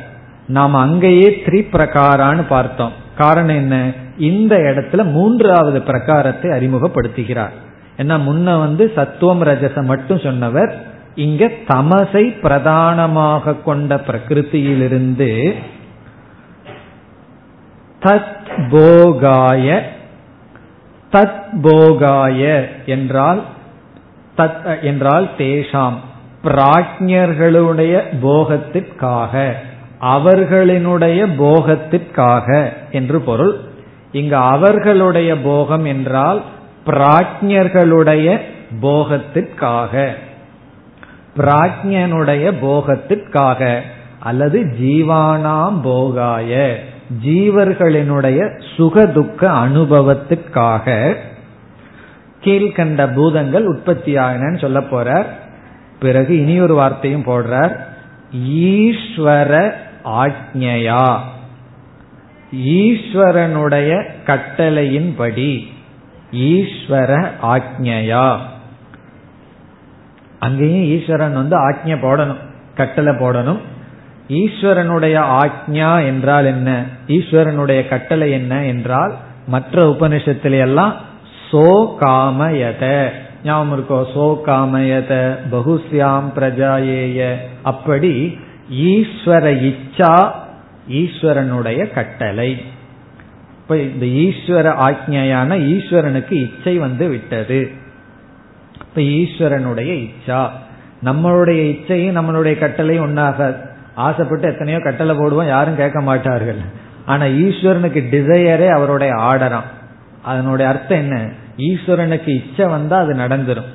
[0.47, 2.93] நாம் அங்கேயே த்ரீ பிரகாரான்னு பார்த்தோம்.
[3.17, 3.93] காரணம் என்ன?
[4.19, 7.57] இந்த இடத்துல மூன்றாவது பிரகாரத்தை அறிமுகப்படுத்துகிறார்.
[7.97, 15.55] ஏன்னா முன்ன வந்து சத்துவம் ரஜசம் மட்டும் சொன்னவர் இங்க தமசை பிரதானமாக கொண்ட பிரகிருத்தியிலிருந்து
[18.03, 18.35] தத்
[18.71, 19.91] போகாய
[21.13, 23.43] தத் போகாய என்றால்
[24.37, 25.97] தத் என்றால் தேஷாம்.
[26.45, 29.53] பிராஜ்யர்களுடைய போகத்திற்காக
[30.01, 33.61] அவர்களினுடைய போகத்திற்காக என்று பொருள்.
[34.13, 36.43] இங்கு அவர்களுடைய போகம் என்றால்
[36.87, 38.39] பிராஜ்ஞர்களுடைய
[38.83, 40.15] போகத்திற்காக.
[41.37, 43.81] பிராஜ்யனுடைய போகத்திற்காக
[44.19, 46.81] அல்லது ஜீவானாம் போகாய
[47.25, 51.15] ஜீவர்களினுடைய சுகதுக்க அனுபவத்திற்காக
[52.45, 55.27] கீழ்கண்ட பூதங்கள் உற்பத்தியாகினு சொல்ல போறார்.
[56.01, 57.77] பிறகு இனி ஒரு வார்த்தையும் போடுறார்.
[58.49, 59.73] ஈஸ்வர
[60.05, 61.17] ஆக்ஞையா
[62.57, 65.75] ஈஸ்வரனுடைய கட்டளையின்படி
[66.37, 67.11] ஈஸ்வர
[67.43, 68.27] ஆக்ஞையா?
[70.39, 72.43] அங்கேயும் ஈஸ்வரன் வந்து ஆக்ஞை போடணும்
[72.75, 73.61] கட்டளை போடணும்.
[74.29, 76.71] ஈஸ்வரனுடைய ஆக்ஞா என்றால் என்ன?
[77.09, 79.15] ஈஸ்வரனுடைய கட்டளை என்ன என்றால்
[79.47, 80.95] மற்ற உபனிஷத்துல எல்லாம்
[81.51, 81.69] சோ
[82.01, 83.13] காமயத
[83.45, 83.99] ஞாபகம் இருக்கோ?
[84.15, 85.13] சோ காமயத
[85.51, 87.21] பகுஸ்யாம் பிரஜாயேய.
[87.63, 88.39] அப்படி
[88.71, 90.15] ஈஸ்வர இச்சா
[90.89, 92.51] ஈஸ்வரனுடைய கட்டளை.
[93.69, 97.71] இப்ப இந்த ஈஸ்வர ஆக்ஞையான ஈஸ்வரனுக்கு இச்சை வந்து விட்டது.
[98.81, 100.49] இப்ப ஈஸ்வரனுடைய இச்சா.
[101.05, 103.57] நம்மளுடைய இச்சையும் நம்மளுடைய கட்டளையும் ஒன்னாகாது
[103.95, 106.57] ஆசைப்பட்டு எத்தனையோ கட்டளை போடுவோம் யாரும் கேட்க மாட்டார்கள்.
[107.07, 109.69] ஆனா ஈஸ்வரனுக்கு டிசையரே அவருடைய ஆர்டராம்
[110.23, 111.29] அதனுடைய அர்த்தம் என்ன?
[111.57, 113.71] ஈஸ்வரனுக்கு இச்சை வந்தா அது நடந்துரும்.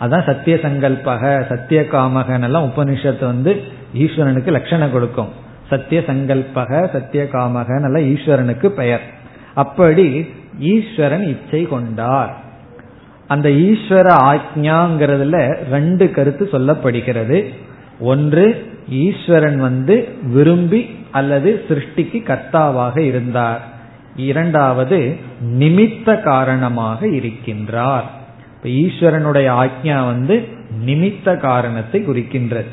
[0.00, 3.62] அதான் சத்திய சங்கல்பக சத்திய காமகன் எல்லாம் உபனிஷத்து வந்து
[3.94, 5.28] ஈஸ்வரனுக்கு லட்சணம் கொடுக்கும்.
[5.68, 9.22] சத்திய சங்கல்பக சத்திய காமகன் எல்லாம் ஈஸ்வரனுக்கு பெயர்.
[9.54, 10.26] அப்படி
[10.58, 12.36] ஈஸ்வரன் இச்சை கொண்டார்.
[13.28, 17.48] அந்த ஈஸ்வர ஆக்ஞாங்கிறதுல ரெண்டு கருத்து சொல்லப்படுகிறது.
[18.00, 23.60] ஒன்று ஈஸ்வரன் வந்து விரும்பி அல்லது சிருஷ்டிக்கு கர்த்தாவாக இருந்தார்.
[24.16, 25.16] இரண்டாவது
[25.58, 28.06] நிமித்த காரணமாக இருக்கின்றார்.
[28.56, 30.48] இப்ப ஈஸ்வரனுடைய ஆக்ஞா வந்து
[30.86, 32.72] நிமித்த காரணத்தை குறிக்கின்றது.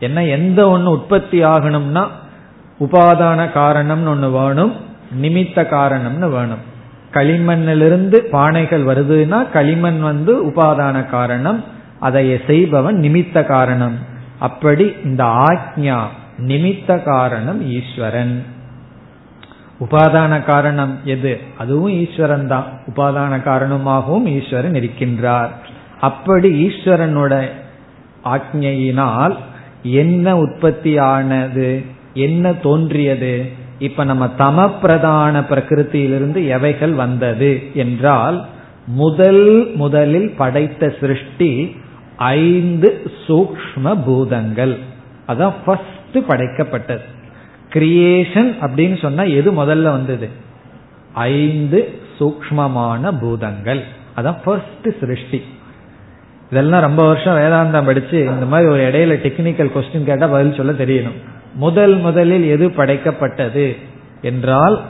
[0.00, 2.06] என்ன எந்த ஒன்று உற்பத்தி ஆகணும்னா
[2.80, 4.72] உபாதான காரணம்னு ஒன்று வேணும்.
[5.22, 6.74] நிமித்த காரணம்னு வேணும்.
[7.12, 11.64] களிமண்ணிலிருந்து பானைகள் வருதுன்னா களிமண் வந்து உபாதான காரணம்
[12.00, 13.98] அதை செய்பவன் நிமித்த காரணம்.
[14.38, 16.02] அப்படி இந்த ஆக்ஞா
[16.38, 18.44] நிமித்த காரணம் ஈஸ்வரன்.
[19.80, 21.40] உபாதான காரணம் எது?
[21.58, 25.48] அதுவும் ஈஸ்வரன் தான் உபாதான காரணமாகவும் ஈஸ்வரன் இருக்கின்றார்.
[26.00, 27.48] அப்படி ஈஸ்வரனோட
[28.24, 29.36] ஆக்ஞையினால்
[29.82, 33.64] என்ன உற்பத்தி ஆனது என்ன தோன்றியது?
[33.78, 38.46] இப்ப நம்ம தம பிரதான பிரகிருத்தியிலிருந்து எவைகள் வந்தது என்றால்
[38.86, 41.76] முதல் முதலில் படைத்த சிருஷ்டி
[42.16, 44.78] ஐந்து சூக்ம பூதங்கள்.
[45.28, 47.00] அதான் ஃபர்ஸ்ட் படைக்கப்பட்டது.
[47.72, 50.28] கிரியேஷன் அப்படின்னு சொன்னா எது முதல்ல வந்தது?
[51.12, 53.82] ஐந்து சூக்மமான பூதங்கள்.
[54.16, 55.42] அதான் ஃபர்ஸ்ட் சிருஷ்டி.
[56.50, 61.34] இதெல்லாம் ரொம்ப வருஷம் வேதாந்தம் படிச்சு இந்த மாதிரி ஒரு இடையில டெக்னிக்கல் கொஸ்டின் கேட்டா பதில் சொல்ல தெரியணும்.
[61.56, 63.76] முதல் முதலில் எது படைக்கப்பட்டது
[64.22, 64.82] என்றால்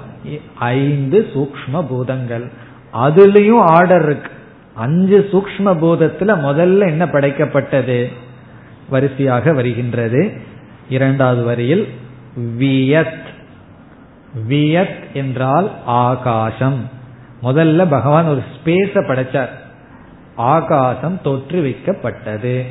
[0.58, 2.50] ஐந்து சூக்ம பூதங்கள்.
[2.92, 4.30] அதுலயும் ஆர்டர் இருக்கு.
[4.74, 8.12] அஞ்சு சூக்ம பூதத்துல முதல்ல என்ன படைக்கப்பட்டது?
[8.88, 10.40] வரிசையாக வருகின்றது.
[10.88, 11.88] இரண்டாவது வரியில்
[12.58, 13.24] வியத்.
[14.48, 16.90] வியத் என்றால் ஆகாசம்.
[17.42, 19.48] முதல்ல பகவான் ஒரு ஸ்பேஸ படைச்சார்.
[20.36, 22.62] ஆகாசம் தோற்றுவிக்கப்பட்டது.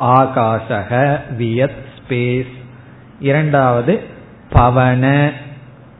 [0.00, 2.60] ஆகாசக வியத் ஸ்பேஸ்
[3.22, 4.00] இரண்டாவது
[4.52, 5.32] பவன.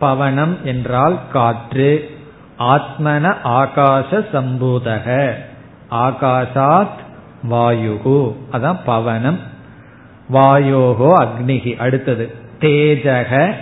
[0.01, 2.11] பவனம் என்றால் காற்று.
[2.59, 5.33] ஆத்மன ஆகாச சம்பூதக.
[5.91, 7.01] ஆகாசாத்
[7.51, 8.35] வாயுகு.
[8.53, 9.39] அதான் பவனம்.
[10.33, 11.77] வாயோகோ அக்னிகி.
[11.77, 13.55] அடுத்தது தேஜக.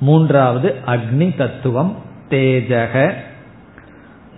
[0.00, 1.96] மூன்றாவது அக்னி தத்துவம்.
[2.30, 3.14] தேஜக.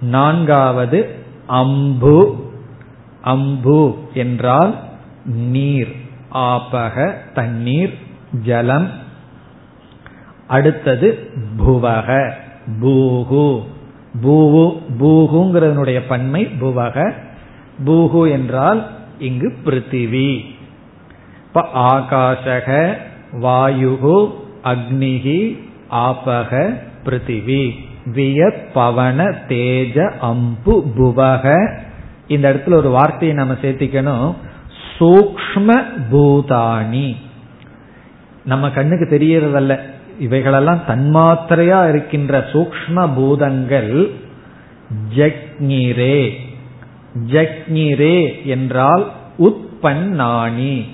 [0.01, 1.15] நான்காவது
[1.47, 2.51] அம்பு.
[3.23, 4.75] அம்பு என்றால்
[5.25, 5.97] நீர்.
[6.35, 7.99] ஆபக தண்ணீர்.
[8.45, 8.89] ஜலம்.
[10.47, 12.33] அடுத்தது புவக.
[12.81, 13.63] பூகு.
[14.23, 17.13] பூவு பூகுங்கிறதனுடைய பன்மை புவக.
[17.85, 20.45] பூகு என்றால் இங்கு பிருத்திவி.
[21.47, 22.97] இப்ப ஆகாஷக
[23.33, 24.31] வாயுகு
[24.65, 25.59] அக்னிகி
[25.91, 27.75] ஆபக பிருத்திவி.
[28.05, 31.75] விய பவன தேஜ அம்பு புவக.
[32.27, 34.35] இந்த இடத்துல ஒரு வார்த்தையை நம்ம சேர்த்திக்கணும்.
[34.99, 37.17] சூக்ம பூதானி.
[38.45, 39.79] நம்ம கண்ணுக்கு தெரியறதல்ல
[40.19, 44.11] இவைகளெல்லாம் தன்மாத்திரையா இருக்கின்ற சூக்ம பூதங்கள்.
[45.15, 46.33] ஜக்ஞிரே.
[47.27, 50.89] ஜக்ஞிரே என்றால் உற்பன்னாணி.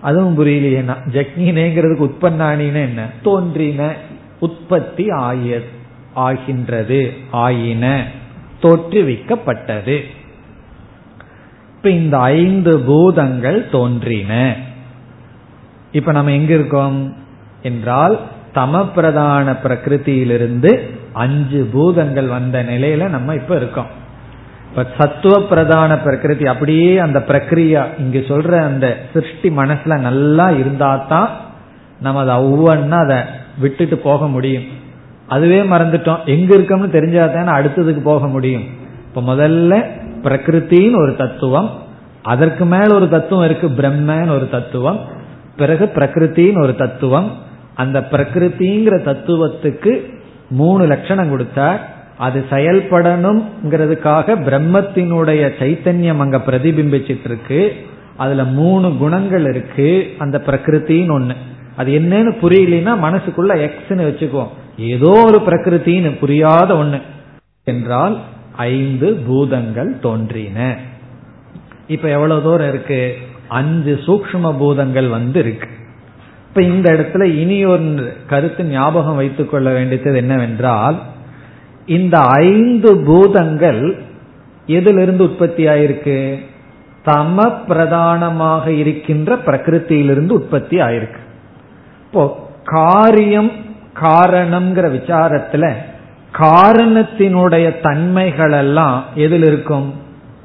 [0.00, 3.06] அதுவும் புரியலையே ஜக்ஞினேங்கிறதுக்கு உற்பன்னாணின்னு என்ன?
[3.22, 3.94] தோன்றின
[4.40, 5.60] உற்பத்தி ஆய
[6.14, 7.12] ஆகின்றது.
[7.30, 8.06] ஆயின
[8.62, 10.00] தோற்றுவிக்கப்பட்டது.
[11.76, 14.56] இப்ப இந்த ஐந்து பூதங்கள் தோன்றின.
[15.94, 16.98] இப்ப நம்ம எங்க இருக்கோம்?
[17.62, 18.14] என்றால்
[18.54, 20.70] தம பிரதான பிரகிருதியிலிருந்து
[21.12, 23.90] அஞ்சு பூதங்கள் வந்த நிலையில நம்ம இப்ப இருக்கோம்.
[24.70, 31.28] இப்ப சத்துவ பிரதான பிரகிருதி அப்படியே அந்த பிரக்ரியா இங்க சொல்ற அந்த சிருஷ்டி மனசுல நல்லா இருந்தா தான்
[32.00, 33.18] நம்ம அதை ஒவ்வொன்னா அதை
[33.58, 34.66] விட்டுட்டு போக முடியும்.
[35.26, 36.24] அதுவே மறந்துட்டோம்.
[36.24, 38.66] எங்க இருக்கோம்னு தெரிஞ்சா தானே அடுத்ததுக்கு போக முடியும்.
[39.08, 39.74] இப்ப முதல்ல
[40.22, 41.70] பிரகிருத்தின்னு ஒரு தத்துவம்
[42.22, 45.00] அதற்கு மேல ஒரு தத்துவம் இருக்கு பிரம்மன்னு ஒரு தத்துவம்
[45.56, 47.32] பிறகு பிரகிருத்தின்னு ஒரு தத்துவம்.
[47.74, 50.14] அந்த பிரகிருதிங்கிற தத்துவத்துக்கு
[50.50, 51.92] மூணு லட்சணம் கொடுத்தார்.
[52.18, 57.72] அது செயல்படணுங்கிறதுக்காக பிரம்மத்தினுடைய சைத்தன்யம் அங்க பிரதிபிம்பிச்சிட்டு இருக்கு
[58.16, 61.34] அதுல மூணு குணங்கள் இருக்கு அந்த பிரகிருத்தின்னு ஒண்ணு.
[61.76, 64.48] அது என்னன்னு புரியலன்னா மனசுக்குள்ள எக்ஸ்ன்னு வச்சுக்குவோம்.
[64.78, 67.00] ஏதோ ஒரு பிரகிருத்தின்னு புரியாத ஒண்ணு.
[67.64, 68.18] என்றால்
[68.56, 70.76] ஐந்து பூதங்கள் தோன்றின.
[71.86, 73.16] இப்ப எவ்வளவு தூரம் இருக்கு?
[73.48, 75.68] அஞ்சு சூக்ம பூதங்கள் வந்து இருக்கு.
[76.48, 80.98] இப்ப இந்த இடத்துல இனி ஒரு கருத்து ஞாபகம் வைத்துக் கொள்ள வேண்டியது என்னவென்றால்
[81.86, 83.98] இந்த ஐந்து பூதங்கள்
[84.66, 86.38] எதிலிருந்து உற்பத்தி ஆயிருக்கு
[87.04, 91.20] தம பிரதானமாக இருக்கின்ற பிரகிருத்தியிலிருந்து உற்பத்தி ஆயிருக்கு
[92.04, 93.52] இப்போ காரியம்
[94.00, 95.72] காரணம்ங்கிற விசாரத்துல
[96.32, 99.94] காரணத்தினுடைய தன்மைகள் எல்லாம் எதில் இருக்கும்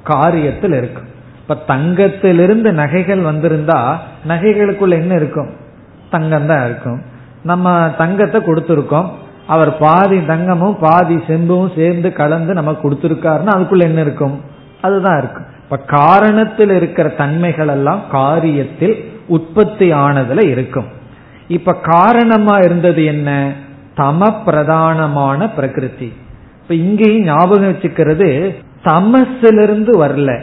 [0.05, 1.08] காரியத்தில் இருக்கும்
[1.49, 5.49] இப்ப தங்கத்திலிருந்து நகைகள் வந்திருந்தா நகைகளுக்குள்ள என்ன இருக்கும்?
[6.09, 7.01] தங்கம் தான் இருக்கும்.
[7.43, 9.09] நம்ம தங்கத்தை கொடுத்துருக்கோம்.
[9.47, 14.41] அவர் பாதி தங்கமும் பாதி செம்பும் சேர்ந்து கலந்து நமக்கு கொடுத்துருக்காருன்னா அதுக்குள்ள என்ன இருக்கும்?
[14.81, 15.45] அதுதான் இருக்கும்.
[15.63, 20.85] இப்ப காரணத்தில் இருக்கிற தன்மைகள் எல்லாம் காரியத்தில் உற்பத்தி ஆனதுல இருக்கும்.
[21.47, 23.53] இப்ப காரணமா இருந்தது என்ன?
[23.97, 26.13] தம பிரதானமான பிரகிருதி.
[26.61, 30.41] இப்ப இங்கேயும் ஞாபகம் வச்சுக்கிறது தமசிலிருந்து வரல.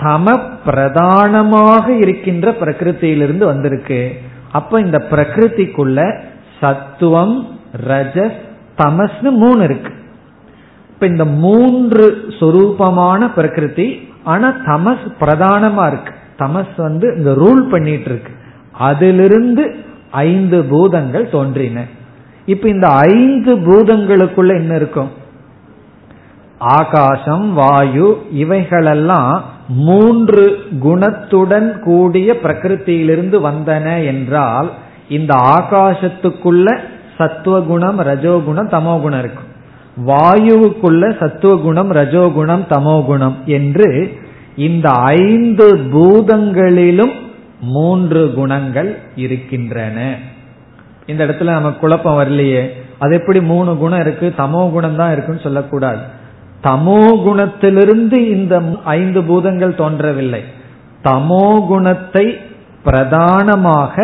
[0.00, 4.20] தம பிரதானமாக இருக்கின்ற பிரகிருத்தியிலிருந்து வந்திருக்கு.
[4.52, 6.20] அப்ப இந்த பிரகிருதிக்குள்ள
[6.60, 7.46] சத்துவம்
[7.86, 8.38] ரஜஸ்
[8.78, 9.92] தமஸ்னு மூணு இருக்கு.
[10.90, 16.12] இப்ப இந்த மூன்று சொரூபமான பிரகிருதி ஆனா தமஸ் பிரதானமா இருக்கு.
[16.38, 18.32] தமஸ் வந்து இந்த ரூல் பண்ணிட்டு இருக்கு
[18.72, 19.74] அதிலிருந்து
[20.10, 21.84] ஐந்து பூதங்கள் தோன்றின.
[22.46, 25.10] இப்ப இந்த ஐந்து பூதங்களுக்குள்ள என்ன இருக்கும்?
[26.58, 34.70] ஆகாசம் வாயு இவைகளெல்லாம் மூன்று குணத்துடன் கூடிய பிரகிருத்தியிலிருந்து வந்தன என்றால்
[35.08, 36.78] இந்த ஆகாசத்துக்குள்ள
[37.18, 39.48] சத்துவகுணம் ரஜோகுணம் தமோகுணம் இருக்கும்
[40.06, 44.18] வாயுவுக்குள்ள சத்துவகுணம் ரஜோகுணம் தமோகுணம் என்று
[44.56, 47.12] இந்த ஐந்து பூதங்களிலும்
[47.60, 50.14] மூன்று குணங்கள் இருக்கின்றன.
[51.06, 52.68] இந்த இடத்துல நமக்கு குழப்பம் வரலையே.
[52.98, 54.32] அது எப்படி மூணு குணம் இருக்கு?
[54.38, 55.98] தமோ குணம் தான் இருக்குன்னு சொல்லக்கூடாது.
[56.62, 60.42] தமோ குணத்திலிருந்து இந்த ஐந்து பூதங்கள் தோன்றவில்லை.
[61.04, 62.26] தமோ குணத்தை
[62.82, 63.94] பிரதானமாக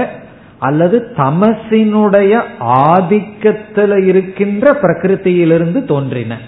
[0.58, 2.32] அல்லது தமசினுடைய
[2.92, 6.38] ஆதிக்கத்தில் இருக்கின்ற பிரகிருத்தியிலிருந்து தோன்றின.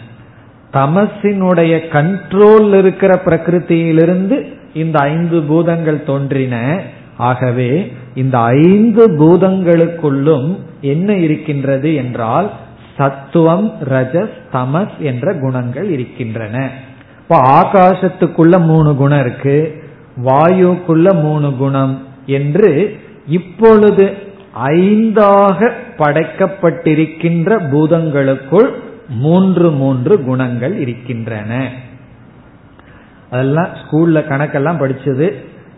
[0.72, 4.36] தமசினுடைய கண்ட்ரோல் இருக்கிற பிரகிருத்தியிலிருந்து
[4.74, 6.54] இந்த ஐந்து பூதங்கள் தோன்றின.
[7.16, 7.70] ஆகவே
[8.14, 10.48] இந்த ஐந்து பூதங்களுக்குள்ளும்
[10.80, 12.48] என்ன இருக்கின்றது என்றால்
[12.98, 16.56] சத்துவம் ரஜஸ் தமஸ் என்ற குணங்கள் இருக்கின்றன.
[17.18, 19.82] இப்போ ஆகாசத்துக்குள்ள மூணு குணம் இருக்கு
[20.24, 24.16] வாயுக்குள்ள மூணு குணம் என்று இப்பொழுது
[24.64, 28.70] ஐந்தாக படைக்கப்பட்டிருக்கின்ற பூதங்களுக்குள்
[29.08, 31.70] மூன்று மூன்று குணங்கள் இருக்கின்றன.
[33.30, 35.26] அதெல்லாம் ஸ்கூல்ல கணக்கெல்லாம் படிச்சது.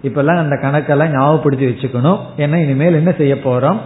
[0.02, 2.18] இப்பெல்லாம் அந்த கணக்கெல்லாம் ஞாபகப்படுத்தி வச்சுக்கணும்.
[2.37, 3.80] ஏன்னா இனிமேல் என்ன செய்ய போறோம்?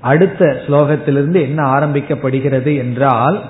[0.00, 3.42] அடுத்த ஸ்லோகத்திலிருந்து என்ன ஆரம்பிக்கப்படுகிறது என்றால்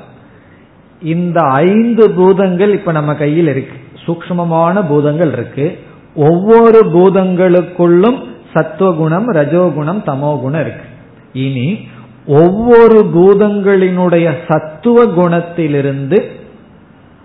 [1.02, 3.76] இந்த ஐந்து பூதங்கள் இப்ப நம்ம கையில் இருக்கு.
[4.06, 5.78] சூக்மமான பூதங்கள் இருக்கு.
[6.14, 8.22] ஒவ்வொரு பூதங்களுக்குள்ளும்
[8.54, 10.84] சத்துவகுணம் ரஜோகுணம் தமோகுணம் இருக்கு.
[11.32, 11.88] இனி
[12.26, 16.22] ஒவ்வொரு பூதங்களினுடைய சத்துவ குணத்திலிருந்து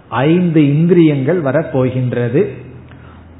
[0.09, 2.47] ஐந்து இந்திரியங்கள் வரப்போகின்றது.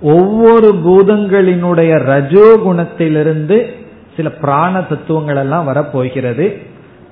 [0.02, 3.82] ஒவ்வொரு பூதங்களினுடைய ரஜோகுணத்திலிருந்து
[4.16, 6.58] சில பிராண தத்துவங்கள் எல்லாம் வரப்போகிறது.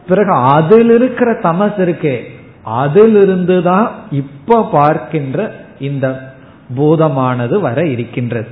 [0.08, 2.22] பிறகு அதில் இருக்கிற தமஸ் இருக்கே.
[2.64, 6.34] அதிலிருந்து தான் இப்ப பார்க்கின்ற இந்த
[6.78, 8.48] பூதமானது வர இருக்கின்றது.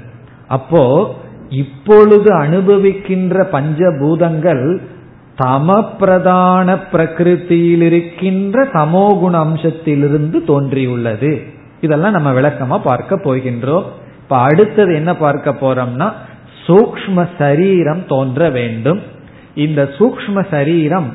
[0.48, 1.16] அப்போ
[1.50, 4.82] இப்பொழுது அனுபவிக்கின்ற பஞ்சபூதங்கள்
[5.42, 11.42] தம பிரதான பிரகிருத்தியில் இருக்கின்ற தமோகுண அம்சத்திலிருந்து தோன்றியுள்ளது.
[11.82, 13.84] இதெல்லாம் நம்ம விளக்கமா பார்க்க போகின்றோம்.
[14.22, 16.14] இப்ப அடுத்தது என்ன பார்க்க போறோம்னா
[16.70, 19.02] சூக்ம சரீரம் தோன்ற வேண்டும்.
[19.56, 21.14] இந்த சூக்ம சரீரம்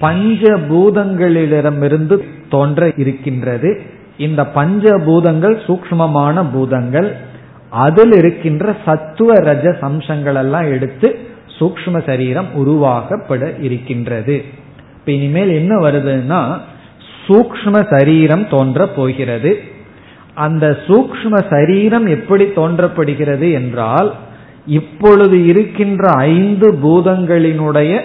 [0.00, 3.80] பஞ்சபூதங்களிடமிருந்து தோன்ற இருக்கின்றது.
[4.16, 7.16] இந்த பஞ்சபூதங்கள் சூக்மமான பூதங்கள்.
[7.70, 11.18] அதில் இருக்கின்ற சத்துவ ரஜ அம்சங்கள் எல்லாம் எடுத்து
[11.58, 14.44] சூக்ம சரீரம் உருவாகப்பட இருக்கின்றது.
[14.98, 16.58] இப்ப இனிமேல் என்ன வருதுன்னா
[17.26, 19.62] சூக்ம சரீரம் தோன்ற போகிறது.
[20.34, 24.12] அந்த சூக்ம சரீரம் எப்படி தோன்றப்படுகிறது என்றால்
[24.66, 28.00] இப்பொழுது இருக்கின்ற ஐந்து பூதங்களினுடைய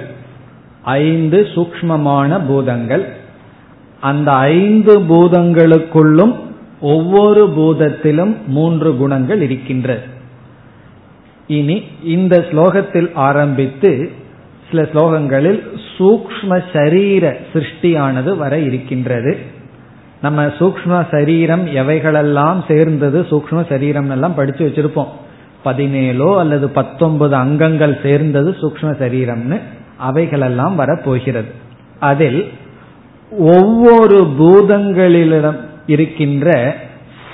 [1.01, 3.05] ஐந்து சூக்மமான பூதங்கள்
[4.01, 6.33] அந்த ஐந்து பூதங்களுக்குள்ளும்
[6.81, 10.05] ஒவ்வொரு பூதத்திலும் மூன்று குணங்கள் இருக்கின்றது
[11.48, 14.12] இனி இந்த ஸ்லோகத்தில் ஆரம்பித்து
[14.70, 15.64] சில ஸ்லோகங்களில்
[15.98, 19.38] சூக்ம சரீர சிருஷ்டியானது வர இருக்கின்றது.
[20.22, 23.22] நம்ம சூக்ம சரீரம் எவைகளெல்லாம் சேர்ந்தது?
[23.22, 25.08] சூக்ம சரீரம் எல்லாம் படிச்சு வச்சிருப்போம்.
[25.64, 29.62] பதினேழோ அல்லது பத்தொன்பது அங்கங்கள் சேர்ந்தது சூக்ம சரீரம்னு
[29.98, 31.48] அவைகளெல்லாம் வரப்போகிறது.
[32.00, 32.50] அதில்
[33.30, 36.76] ஒவ்வொரு பூதங்களிலும் இருக்கின்ற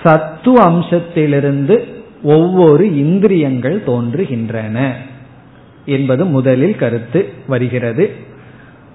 [0.04, 1.93] சத்து அம்சத்திலிருந்து
[2.24, 4.92] ஒவ்வொரு இந்திரியங்கள் தோன்றுகின்றன
[5.86, 8.12] என்பது முதலில் கருத்து வருகிறது.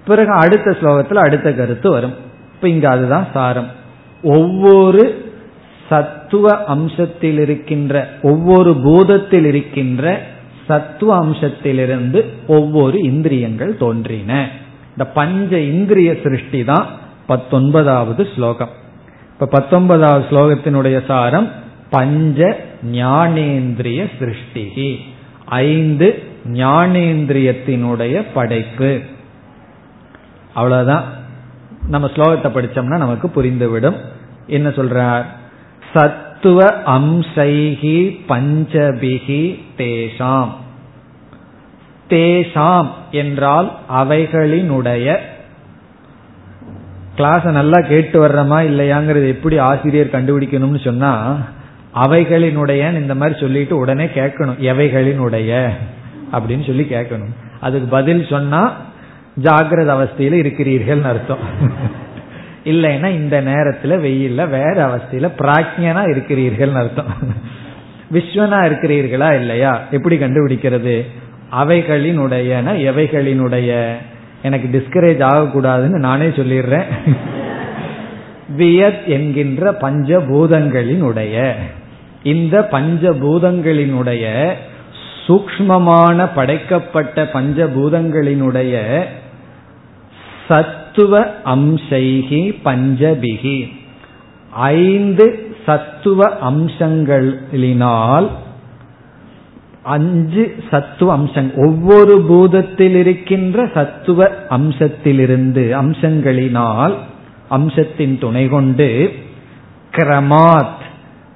[0.07, 2.15] பிறகு அடுத்த ஸ்லோகத்தில் அடுத்த கருத்து வரும்.
[2.55, 3.67] இப்ப இங்க அதுதான் சாரம்.
[4.23, 5.27] ஒவ்வொரு
[5.89, 10.23] சத்துவ அம்சத்தில் இருக்கின்ற ஒவ்வொரு பூதத்தில் இருக்கின்ற
[10.67, 14.49] சத்துவ அம்சத்திலிருந்து ஒவ்வொரு இந்திரியங்கள் தோன்றின.
[14.91, 16.87] இந்த பஞ்ச இந்திரிய சிருஷ்டி தான்
[17.27, 18.69] பத்தொன்பதாவது ஸ்லோகம்.
[19.33, 22.57] இப்ப பத்தொன்பதாவது ஸ்லோகத்தினுடைய சாரம் பஞ்ச
[22.93, 24.99] ஞானேந்திரிய சிருஷ்டி
[25.45, 26.23] ஐந்து
[26.53, 29.01] ஞானேந்திரியத்தினுடைய படைப்பு.
[30.55, 31.05] அவ்வளவுதான்.
[31.89, 33.97] நம்ம ஸ்லோகத்தை படிச்சோம்னா நமக்கு புரிந்துவிடும்.
[34.47, 35.25] என்ன சொல்றார்?
[35.95, 40.49] சத்துவ அம்சைகி பஞ்சபிகி தேஷாம்.
[42.09, 45.17] தேஷாம் என்றால் அவைகளினுடைய
[47.17, 51.39] கிளாஸ் நல்லா கேட்டு வர்றமா இல்லையாங்கிறது எப்படி ஆசிரியர் கண்டுபிடிக்கணும்னு சொன்னா
[52.01, 54.59] அவைகளினுடைய இந்த மாதிரி சொல்லிட்டு உடனே கேட்கணும்.
[54.61, 55.69] எவைகளினுடைய?
[56.33, 57.37] அப்படின்னு சொல்லி கேட்கணும்.
[57.61, 58.77] அதுக்கு பதில் சொன்னா
[59.43, 61.39] ஜாகிரத அவஸ்தையில இருக்கிறீர்கள் அர்த்தம்.
[62.65, 67.15] இல்லைன்னா இந்த நேரத்துல வெயில்ல வேற அவஸ்தையில பிராக்ஞனா இருக்கிறீர்கள் அர்த்தம்.
[68.13, 69.81] விஸ்வனா இருக்கிறீர்களா இல்லையா?
[69.91, 71.07] எப்படி கண்டுபிடிக்கிறது?
[71.63, 73.91] அவைகளினுடைய எவைகளினுடைய?
[74.43, 76.85] எனக்கு டிஸ்கரேஜ் ஆகக்கூடாதுன்னு நானே சொல்லிடுறேன்.
[78.57, 81.53] வியத் என்கின்ற பஞ்சபூதங்களினுடைய.
[82.23, 84.25] இந்த பஞ்சபூதங்களினுடைய
[85.27, 88.75] சூக்மமான படைக்கப்பட்ட பஞ்சபூதங்களினுடைய
[90.49, 91.15] சத்துவ
[91.45, 93.59] அம்சைகி பஞ்சபிகி
[94.75, 95.27] ஐந்து
[95.67, 98.29] சத்துவ அம்சங்களினால்
[99.85, 106.95] அஞ்சு சத்துவ அம்சங்கள் ஒவ்வொரு பூதத்தில் இருக்கின்ற சத்துவ அம்சத்திலிருந்து அம்சங்களினால்
[107.49, 108.89] அம்சத்தின் துணை கொண்டு
[109.93, 110.78] கிரமாத்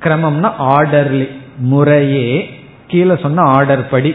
[0.02, 2.50] கிரமம்னா ஆர்டர்லி முறையே.
[2.86, 4.14] கீழே சொன்ன ஆர்டர் படி.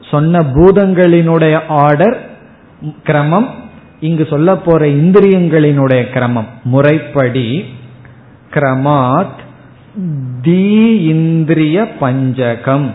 [0.00, 2.30] சொன்ன பூதங்களினுடைய ஆர்டர்
[3.04, 3.48] கிரமம்.
[4.00, 6.46] இங்கு சொல்ல போற இந்திரியங்களினுடைய கிரமம்.
[6.64, 7.64] முறைப்படி
[8.50, 9.36] கிரமாத்
[10.42, 12.90] தி இந்திரிய பஞ்சகம்.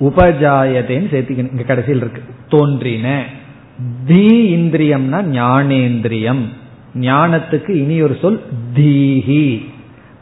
[0.00, 1.50] உபஜாயதேன்னு சேர்த்துக்கணும்.
[1.50, 2.22] இங்க கடைசியில் இருக்கு.
[2.48, 3.24] தோன்றின.
[4.06, 6.42] தி இந்திரியம்னா ஞானேந்திரியம்.
[6.94, 8.42] ஞானத்துக்கு இனி ஒரு சொல்
[8.74, 9.74] தீஹி.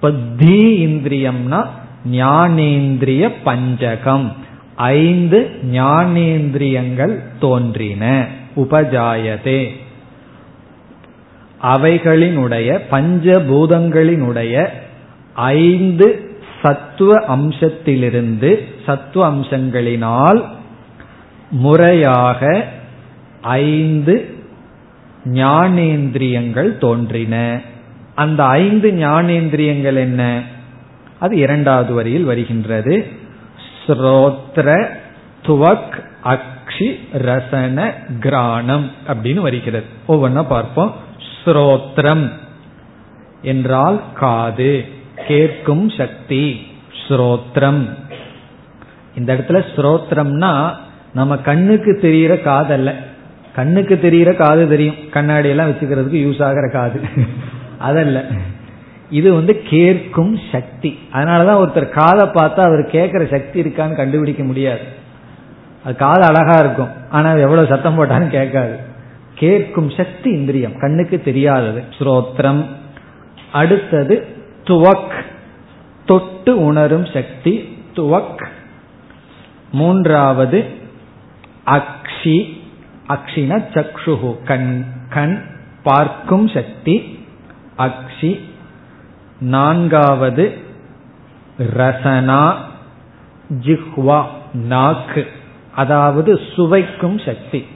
[0.05, 1.66] இப்ப தி இந்திரியம்னா
[2.12, 4.32] ஞானேந்திரிய பஞ்சகம்.
[4.76, 8.26] ஐந்து ஞானேந்திரியங்கள் தோன்றின.
[8.57, 9.68] உபஜாயதே.
[11.62, 14.68] அவைகளினுடைய பஞ்சபூதங்களினுடைய
[15.34, 20.44] ஐந்து சத்துவ அம்சத்திலிருந்து சத்துவ அம்சங்களினால்
[21.50, 22.68] முறையாக
[23.42, 24.34] ஐந்து
[25.24, 27.61] ஞானேந்திரியங்கள் தோன்றின.
[28.14, 30.42] அந்த ஐந்து ஞானேந்திரியங்கள் என்ன?
[31.18, 33.08] அது இரண்டாவது வரியில் வருகின்றது.
[33.86, 34.86] ஸ்ரோத்ர
[35.46, 39.84] துவக் அக்ஷி ரசன கிராணம் அப்படின்னு வருகிறது.
[40.08, 40.94] ஒவ்வொன்னா பார்ப்போம்.
[41.44, 42.30] ஸ்ரோத்ரம்
[43.42, 44.84] என்றால் காது
[45.28, 46.66] கேட்கும் சக்தி
[47.08, 47.88] ஸ்ரோத்ரம்.
[49.16, 50.74] இந்த இடத்துல ஸ்ரோத்ரம்னா
[51.14, 52.94] நம்ம கண்ணுக்கு தெரிகிற காதல்ல.
[53.54, 54.94] கண்ணுக்கு தெரிகிற காது தெரியும்.
[55.10, 57.00] கண்ணாடி எல்லாம் வச்சுக்கிறதுக்கு யூஸ் ஆகிற காது.
[57.85, 58.24] அதல்ல.
[59.11, 60.99] இது வந்து கேட்கும் சக்தி.
[61.12, 64.80] அதனாலதான் ஒருத்தர் காதை பார்த்தா அவர் கேட்கிற சக்தி இருக்கான்னு கண்டுபிடிக்க முடியாது.
[65.85, 66.89] அது காது அழகா இருக்கும்.
[67.11, 68.76] ஆனா எவ்வளவு சத்தம் போட்டாலும் கேட்காது.
[69.35, 70.78] கேட்கும் சக்தி இந்திரியம்.
[70.78, 71.82] கண்ணுக்கு தெரியாதது.
[71.99, 72.64] ஸ்ரோத்ரம்.
[73.53, 74.26] அடுத்தது
[74.64, 75.22] துவக்.
[76.07, 77.78] தொட்டு உணரும் சக்தி.
[77.97, 78.47] துவக்.
[79.72, 80.64] மூன்றாவது
[81.66, 82.61] அக்ஷி.
[83.09, 84.85] அக்ஷின சக்ஷுகு கண்.
[85.09, 85.43] கண்
[85.82, 87.23] பார்க்கும் சக்தி.
[87.78, 88.40] அக்ஷி.
[89.40, 90.58] நான்காவது
[91.58, 92.54] ரசனா.
[93.60, 95.26] ஜிஹ்வா நாக்கு.
[95.74, 97.66] அதாவது சுவைக்கும் சக்தி.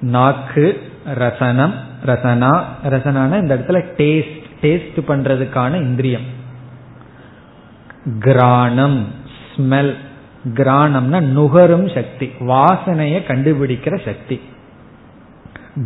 [0.00, 1.74] நாக்கு ரசனம்
[2.06, 2.62] ரசனா.
[2.84, 6.36] ரசனான இந்த இடத்துல டேஸ்ட் டேஸ்ட் பண்றதுக்கான இந்திரியம்.
[8.18, 9.06] கிராணம்
[9.56, 9.94] ஸ்மெல்
[10.54, 12.26] கிராணம்னா நுகரும் சக்தி.
[12.26, 14.40] வாசனையை கண்டுபிடிக்கிற சக்தி.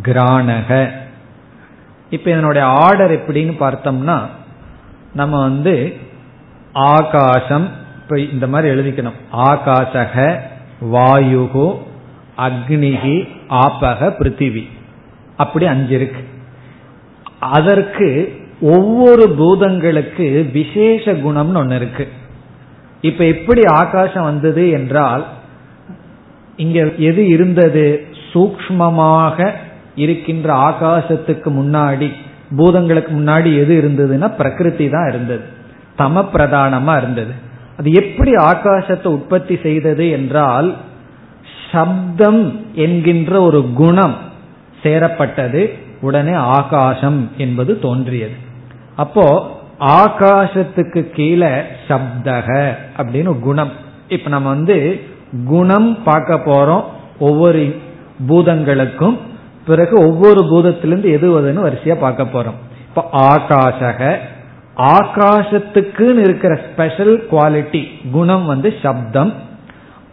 [0.03, 0.91] கிராணக
[2.13, 4.19] இப்ப இதனுடைய ஆர்டர் எப்படின்னு பார்த்தோம்னா
[5.15, 5.97] நம்ம வந்து
[6.73, 7.69] ஆகாசம்
[8.03, 9.19] இப்ப இந்த மாதிரி எழுதிக்கணும்.
[9.33, 10.39] ஆகாசக
[10.93, 11.79] வாயுகு
[12.39, 14.69] அக்னிகி ஆபக பிருத்திவி.
[15.37, 16.25] அப்படி அஞ்சு இருக்கு.
[17.39, 18.09] அதற்கு
[18.61, 22.09] ஒவ்வொரு பூதங்களுக்கு விசேஷ குணம்னு ஒன்று இருக்கு.
[23.01, 25.27] இப்ப எப்படி ஆகாசம் வந்தது என்றால்
[26.57, 28.07] இங்க எது இருந்தது?
[28.33, 29.53] சூக்மமாக
[29.95, 32.13] இருக்கின்ற ஆகாசத்துக்கு முன்னாடி
[32.57, 35.43] பூதங்களுக்கு முன்னாடி எது இருந்ததுன்னா பிரகிருதி தான் இருந்தது.
[35.99, 37.33] தம பிரதானமா இருந்தது.
[37.77, 40.77] அது எப்படி ஆகாசத்தை உற்பத்தி செய்தது என்றால்
[41.71, 44.15] சப்தம் என்கின்ற ஒரு குணம்
[44.83, 45.71] சேரப்பட்டது
[46.01, 48.33] உடனே ஆகாசம் என்பது தோன்றியது.
[48.97, 51.53] அப்போ ஆகாசத்துக்கு கீழே
[51.89, 53.71] சப்தக அப்படின்னு குணம்.
[54.09, 55.01] இப்ப நம்ம வந்து
[55.47, 56.85] குணம் பார்க்க போறோம்.
[57.19, 57.81] ஒவ்வொரு
[58.27, 59.19] பூதங்களுக்கும்
[59.67, 62.59] பிறகு ஒவ்வொரு பூதத்திலிருந்து எது வருதுன்னு வரிசையா பார்க்க போறோம்.
[62.89, 64.17] இப்ப ஆகாசக
[64.77, 69.33] ஆகாசத்துக்குன்னு இருக்கிற ஸ்பெஷல் குவாலிட்டி குணம் வந்து சப்தம்.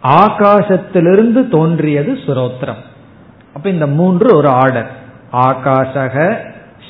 [0.02, 2.82] ஆகாசத்திலிருந்து தோன்றியது சுரோத்திரம்.
[3.54, 4.90] அப்ப இந்த மூன்று ஒரு ஆர்டர்
[5.32, 6.36] ஆகாசக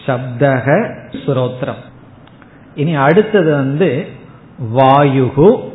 [0.06, 1.80] சப்தக சுரோத்திரம்.
[2.74, 4.06] இனி அடுத்தது வந்து
[4.74, 5.68] வாயுகு.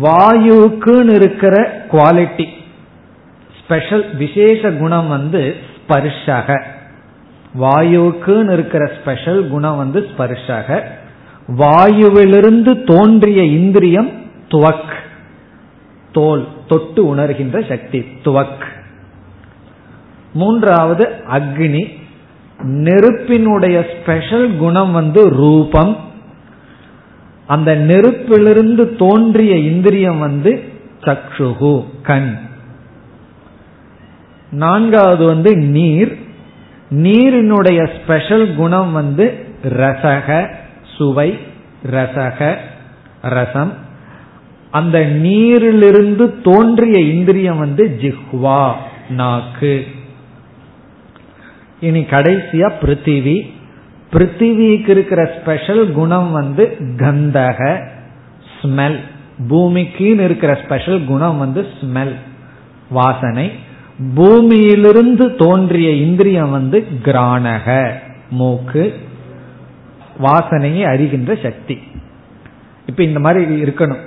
[0.00, 2.46] வாயுக்குன்னு இருக்கிற குவாலிட்டி
[3.62, 5.56] ஸ்பெஷல் விசேஷ குணம் வந்து
[5.88, 6.62] ஸ்பர்ஷக.
[7.60, 10.82] வாயுக்குன்னு இருக்கிற ஸ்பெஷல் குணம் வந்து ஸ்பர்ஷக.
[11.56, 14.10] வாயுவிலிருந்து தோன்றிய இந்திரியம்
[14.48, 14.94] துவக்.
[16.12, 18.66] தோல் தொட்டு உணர்கின்ற சக்தி துவக்.
[20.32, 21.96] மூன்றாவது அக்னி.
[22.62, 25.96] நெருப்பினுடைய ஸ்பெஷல் குணம் வந்து ரூபம்.
[27.46, 30.62] அந்த நெருப்பிலிருந்து தோன்றிய இந்திரியம் வந்து
[31.00, 32.38] சக்ஷுகு கண்.
[34.50, 36.18] நான்காவது வந்து நீர்.
[36.90, 40.48] நீரினுடைய ஸ்பெஷல் குணம் வந்து ரசக
[40.96, 41.38] சுவை
[41.90, 42.56] ரசக
[43.22, 43.72] ரசம்.
[44.70, 48.72] அந்த நீரிலிருந்து தோன்றிய இந்திரியம் வந்து ஜிஹ்வா
[49.08, 49.86] நாக்கு.
[51.80, 53.50] இனி கடைசியா பிருத்திவி.
[54.12, 57.88] பிருத்திவிக்கு இருக்கிற ஸ்பெஷல் குணம் வந்து கந்தக
[58.62, 58.98] ஸ்மெல்
[59.48, 62.14] பூமிக்குன்னு இருக்கிற ஸ்பெஷல் குணம் வந்து ஸ்மெல்
[62.90, 63.52] வாசனை.
[64.14, 67.90] பூமியிலிருந்து தோன்றிய இந்திரியம் வந்து கிராணக
[68.30, 68.94] மூக்கு
[70.22, 71.78] வாசனையை அறிகின்ற சக்தி.
[72.86, 74.02] இப்ப இந்த மாதிரி இருக்கணும்.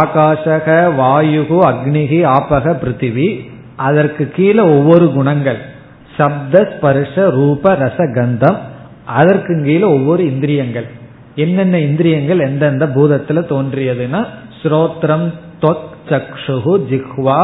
[0.00, 0.68] ஆகாஷக
[1.00, 3.28] வாயுகு அக்னிகி ஆப்பக பிருத்திவி
[3.76, 5.60] அதற்கு கீழே ஒவ்வொரு குணங்கள்.
[6.16, 8.58] சப்த ஸ்பர்ஷ ரூப ரச கந்தம்
[9.04, 10.88] அதற்கு கீழே ஒவ்வொரு இந்திரியங்கள்.
[11.34, 14.26] என்னென்ன இந்திரியங்கள் எந்தெந்த பூதத்துல தோன்றியதுன்னா
[14.62, 17.40] ஸ்ரோத்ரம் தொக் சக்ஷுகு ஜிஹ்வா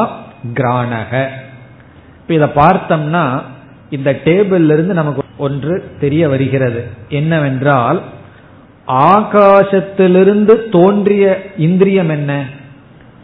[0.54, 1.26] கிராணக
[2.20, 3.40] இப்ப இதை பார்த்தோம்னா
[3.90, 6.86] இந்த டேபிள்ல இருந்து நமக்கு ஒன்று தெரிய வருகிறது.
[7.08, 8.02] என்னவென்றால்
[8.86, 12.46] ஆகாசத்திலிருந்து தோன்றிய இந்திரியம் என்ன?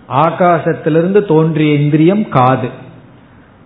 [0.09, 2.69] ஆகாசத்திலிருந்து தோன்றிய இந்திரியம் காது.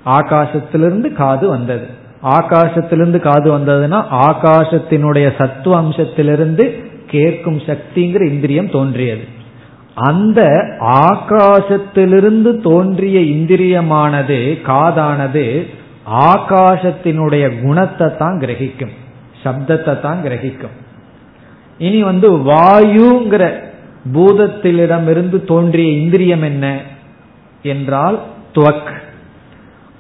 [0.07, 1.87] ஆகாசத்திலிருந்து காது வந்தது.
[2.23, 9.39] ஆகாசத்திலிருந்து காது வந்ததுன்னா ஆகாசத்தினுடைய சத்துவ அம்சத்திலிருந்து கேட்கும் சக்திங்கிற இந்திரியம் தோன்றியது.
[9.97, 10.41] அந்த
[11.13, 15.67] ஆகாசத்திலிருந்து தோன்றிய இந்திரியமானது காதானது
[16.07, 18.95] ஆகாசத்தினுடைய குணத்தை தான் கிரகிக்கும்
[19.45, 20.75] சப்தத்தை தான் கிரகிக்கும்.
[21.79, 23.45] இனி வந்து வாயுங்கிற
[24.13, 26.81] பூதத்திலிடமிருந்து தோன்றிய இந்திரியம் என்ன
[27.63, 28.19] என்றால்
[28.55, 28.93] துவக்.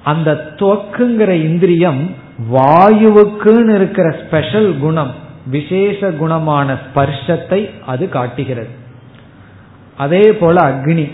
[0.04, 2.14] அந்த துவக்குங்கிற இந்திரியம்
[2.52, 5.14] வாயுவுக்குன்னு இருக்கிற ஸ்பெஷல் குணம்
[5.46, 8.72] விசேஷ குணமான ஸ்பர்ஷத்தை அது காட்டுகிறது.
[10.00, 11.06] அதே போல அக்னி.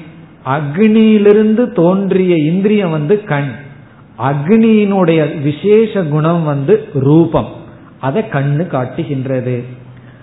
[0.47, 3.51] அக்னியிலிருந்து தோன்றிய இந்திரியம் வந்து கண்.
[4.19, 7.51] அக்னியினுடைய விசேஷ குணம் வந்து ரூபம்.
[8.01, 9.57] அதை கண்ணு காட்டுகின்றது.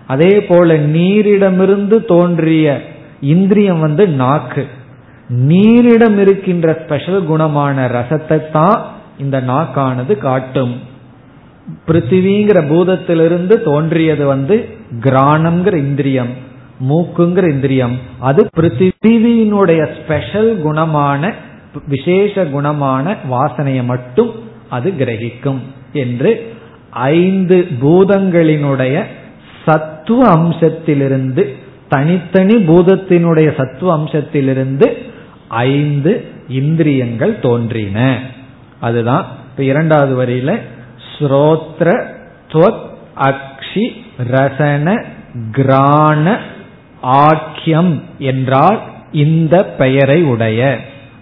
[0.08, 2.82] அதே போல நீரிடமிருந்து தோன்றிய
[3.22, 4.66] இந்திரியம் வந்து நாக்கு.
[5.28, 8.80] நீரிடம் இருக்கின்ற ஸ்பெஷல் குணமான ரசத்தை தான்
[9.20, 10.74] இந்த நாக்கானது காட்டும்.
[11.88, 14.56] பிருத்திவிங்கிற பூதத்திலிருந்து தோன்றியது வந்து
[15.02, 16.34] கிராணம்ங்கிற இந்திரியம்.
[16.80, 18.00] மூக்குங்கிற இந்திரியம்.
[18.20, 21.34] அது பிருத்திவியினுடைய ஸ்பெஷல் குணமான
[21.88, 24.32] விசேஷ குணமான வாசனையை மட்டும்
[24.70, 25.58] அது கிரகிக்கும்
[25.94, 26.54] என்று
[26.90, 29.04] ஐந்து பூதங்களினுடைய
[29.66, 31.54] சத்துவ அம்சத்திலிருந்து
[31.90, 34.88] தனித்தனி பூதத்தினுடைய சத்துவ அம்சத்திலிருந்து
[35.48, 38.20] ஐந்து இந்திரியங்கள் தோன்றின.
[38.80, 40.60] அதுதான் இப்ப இரண்டாவது வரியில
[41.14, 42.04] ஸ்ரோத்ர
[43.20, 43.86] அக்ஷி
[44.28, 45.06] ரசன
[45.52, 46.40] கிராண
[47.04, 48.82] ஆக்கியம் என்றால்
[49.12, 50.80] இந்த பெயரை உடைய.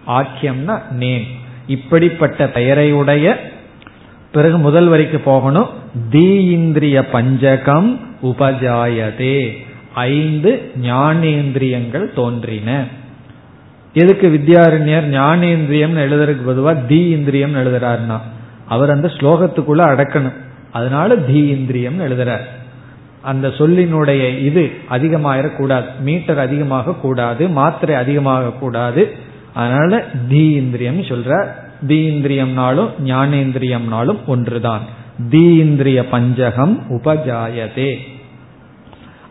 [0.07, 1.23] ஆக்கியம்னா நேம்.
[1.67, 3.51] இப்படிப்பட்ட பெயரை உடைய.
[4.32, 5.69] பிறகு முதல் வரைக்கு போகணும்.
[6.11, 9.57] தீஇந்திரிய பஞ்சகம் உபஜாயதே.
[9.93, 12.84] ஐந்து ஞானேந்திரியங்கள் தோன்றின.
[13.93, 18.19] எதுக்கு வித்யாரண்யர் ஞானேந்திரியம் எழுதுறதுக்கு பொதுவாக தி இந்திரியம் எழுதுறாருன்னா
[18.67, 20.34] அவர் அந்த ஸ்லோகத்துக்குள்ள அடக்கணும்.
[20.71, 22.45] அதனால தி இந்திரியம் எழுதுறார்.
[23.22, 29.11] அந்த சொல்லினுடைய இது அதிகமாயிடக்கூடாது மீட்டர் அதிகமாக கூடாது மாத்திரை அதிகமாக கூடாது.
[29.53, 31.47] அதனால தீந்திரியம் சொல்ற
[31.88, 34.82] தி இந்திரியம்னாலும் ஞானேந்திரியம்னாலும் ஒன்றுதான்.
[35.30, 37.97] தி இந்திரிய பஞ்சகம் உபஜாயதே.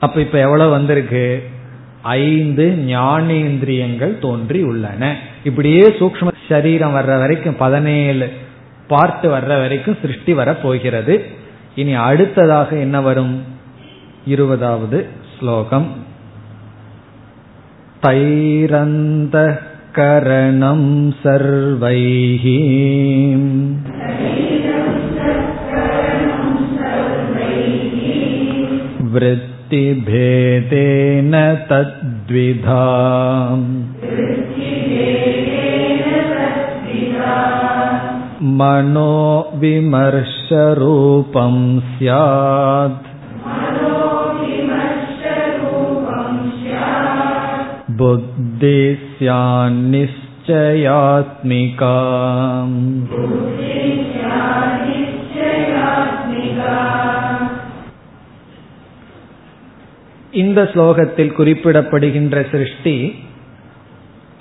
[0.01, 1.43] அப்ப இப்ப எவ்வளவு வந்திருக்கு?
[2.03, 5.16] ஐந்து ஞானேந்திரியங்கள் தோன்றி உள்ளன.
[5.45, 8.32] இப்படியே சூக்ம சரீரம் வர்ற வரைக்கும் பதினேழு
[8.86, 11.24] பார்ட் வர்ற வரைக்கும் சிருஷ்டி வர போகிறது
[11.74, 13.49] இனி அடுத்ததாக என்ன வரும்?
[14.26, 14.99] இருபதாவது
[15.34, 15.88] ஸ்லோகம்
[18.05, 19.38] தைரந்த
[19.97, 20.89] கரணம்
[21.23, 22.45] சர்வைः
[30.07, 31.34] वृत्तिभेदेन
[31.69, 32.84] तद्विधा
[38.59, 39.13] मनो
[39.61, 41.55] विमर्शरूपं
[41.91, 43.09] स्यात्
[47.99, 48.97] बुद्धि
[50.47, 51.95] स्यान्निश्चयात्मिका
[60.34, 63.26] இந்த ஸ்லோகத்தில் குறிப்பிடப்படுகின்ற சிருஷ்டி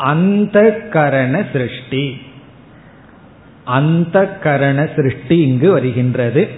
[0.04, 2.20] அந்த கரண சிருஷ்டி
[3.74, 6.48] அந்த கரண சிருஷ்டி இங்கு வருகின்றது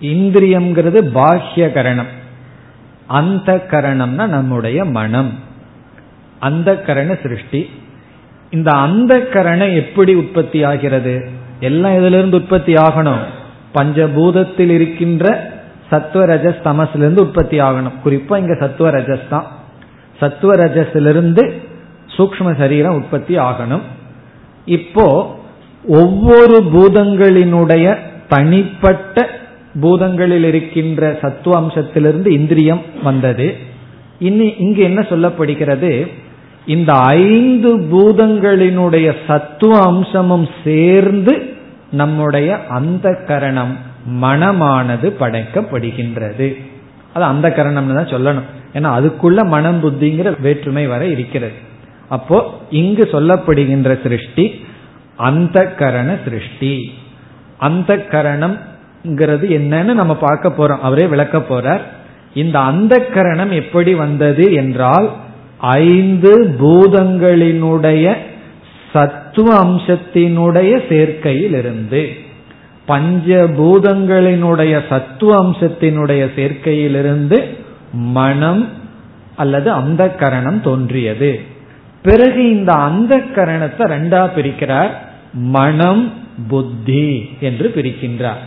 [0.00, 2.08] இந்திரியம்ங்கிறது பாஹ்ய கரணம்
[3.08, 5.38] அந்த கரணம்னா நம்முடைய மனம்
[6.41, 7.69] அந்த கரண சிருஷ்டி.
[8.49, 11.15] இந்த அந்த கரணம் எப்படி உற்பத்தி ஆகிறது?
[11.59, 13.23] எல்லாம் இதிலிருந்து உற்பத்தி ஆகணும்?
[13.73, 15.51] பஞ்சபூதத்தில் இருக்கின்ற
[15.91, 17.97] சத்வரஜஸ் தமசிலிருந்து உற்பத்தி ஆகணும்.
[18.05, 19.47] குறிப்பா இங்க சத்வரஜஸ் தான்.
[20.21, 21.43] சத்வரஜஸிலிருந்து
[22.17, 23.81] சூக்ம சரீரம் உற்பத்தி ஆகணும்.
[24.65, 25.37] இப்போ
[25.87, 29.29] ஒவ்வொரு பூதங்களினுடைய தனிப்பட்ட
[29.81, 33.55] பூதங்களில் இருக்கின்ற சத்துவ அம்சத்திலிருந்து இந்திரியம் வந்தது.
[34.19, 35.91] இனி இங்கு என்ன சொல்லப்படுகிறது?
[36.65, 41.55] இந்த ஐந்து பூதங்களினுடைய சத்துவ அம்சமும் சேர்ந்து
[41.91, 43.77] நம்முடைய அந்த கரணம்
[44.21, 46.63] மனமானது படைக்கப்படுகின்றது.
[47.13, 48.41] அது அந்த கரணம்னு தான் சொல்லணும்.
[48.73, 51.53] ஏன்னா அதுக்குள்ள மனம் புத்திங்கிற வேற்றுமை வர இருக்கிறது.
[52.09, 54.65] அப்போ இங்கு சொல்லப்படுகின்ற சிருஷ்டி
[55.15, 56.93] அந்த கரண சிருஷ்டி.
[57.57, 60.79] அந்த கரணம்ங்கிறது என்னன்னு நம்ம பார்க்க போறோம்.
[60.79, 61.81] அவரே விளக்க போறார்.
[62.33, 65.11] இந்த அந்த கரணம் எப்படி வந்தது என்றால்
[65.61, 68.15] ஐந்து பூதங்களினுடைய
[68.93, 72.09] சத்துவ அம்சத்தினுடைய சேர்க்கையில் இருந்து
[72.87, 77.43] பஞ்சபூதங்களினுடைய சத்துவ அம்சத்தினுடைய சேர்க்கையிலிருந்து
[77.91, 78.69] மனம்
[79.35, 81.39] அல்லது அந்த கரணம் தோன்றியது.
[82.03, 84.89] பிறகு இந்த அந்த கரணத்தை ரெண்டா பிரிக்கிறார்.
[85.33, 86.13] மனம்
[86.47, 88.41] புத்தி என்று பிரிக்கின்றார்.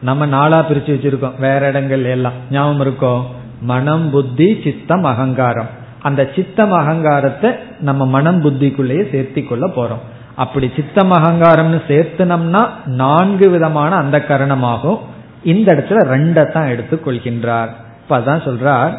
[0.00, 1.40] நம்ம நாளா பிரிச்சு வச்சிருக்கோம்.
[1.40, 2.32] வேற இடங்கள் எல்லாம்.
[2.50, 5.68] ஞாபகம் இருக்கோம் மனம் புத்தி சித்தம் அகங்காரம்.
[6.02, 7.50] அந்த சித்தம் அகங்காரத்தை
[7.80, 10.16] நம்ம மனம் புத்திக்குள்ளேயே சேர்த்தி கொள்ள போறோம்.
[10.34, 14.98] அப்படி சித்தம் அகங்காரம்னு சேர்த்துனோம்னா நான்கு விதமான அந்த கரணமாகும்.
[15.42, 17.68] இந்த இடத்துல ரெண்டை தான் எடுத்துக்கொள்கின்றார்
[18.02, 18.92] இப்ப அதான் சொல்றார்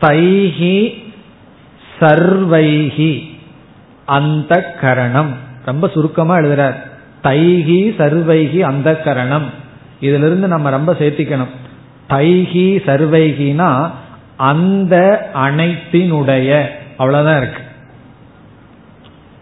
[0.00, 0.92] தைஹி
[2.00, 3.22] சர்வைஹி
[4.06, 5.28] அந்த கரணம்.
[5.64, 6.74] ரொம்ப சுருக்கமா எழுதுறார்.
[7.22, 9.44] தைஹி சர்வைகி அந்த கரணம்.
[10.00, 11.48] இதுல இருந்து நம்ம ரொம்ப சேர்த்திக்கணும்.
[12.10, 13.90] தைஹி சர்வைகினா
[14.36, 14.96] அந்த
[15.34, 17.62] அனைத்தினுடைய அவ்வளவுதான் இருக்கு.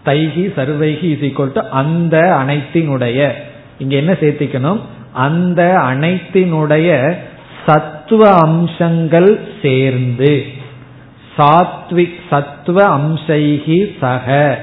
[0.05, 2.17] தைகி சர்வைகி இஸ் ஈக்குவல் டு அந்த
[2.47, 3.31] அனைத்தினுடைய
[3.79, 4.81] இங்க என்ன சேர்த்திக்கணும்?
[5.13, 7.15] அந்த அனைத்தினுடைய
[7.67, 10.45] சத்துவ அம்சங்கள் சேர்ந்து
[11.37, 14.59] சாத்விக் சத்துவ அம்சைகி சக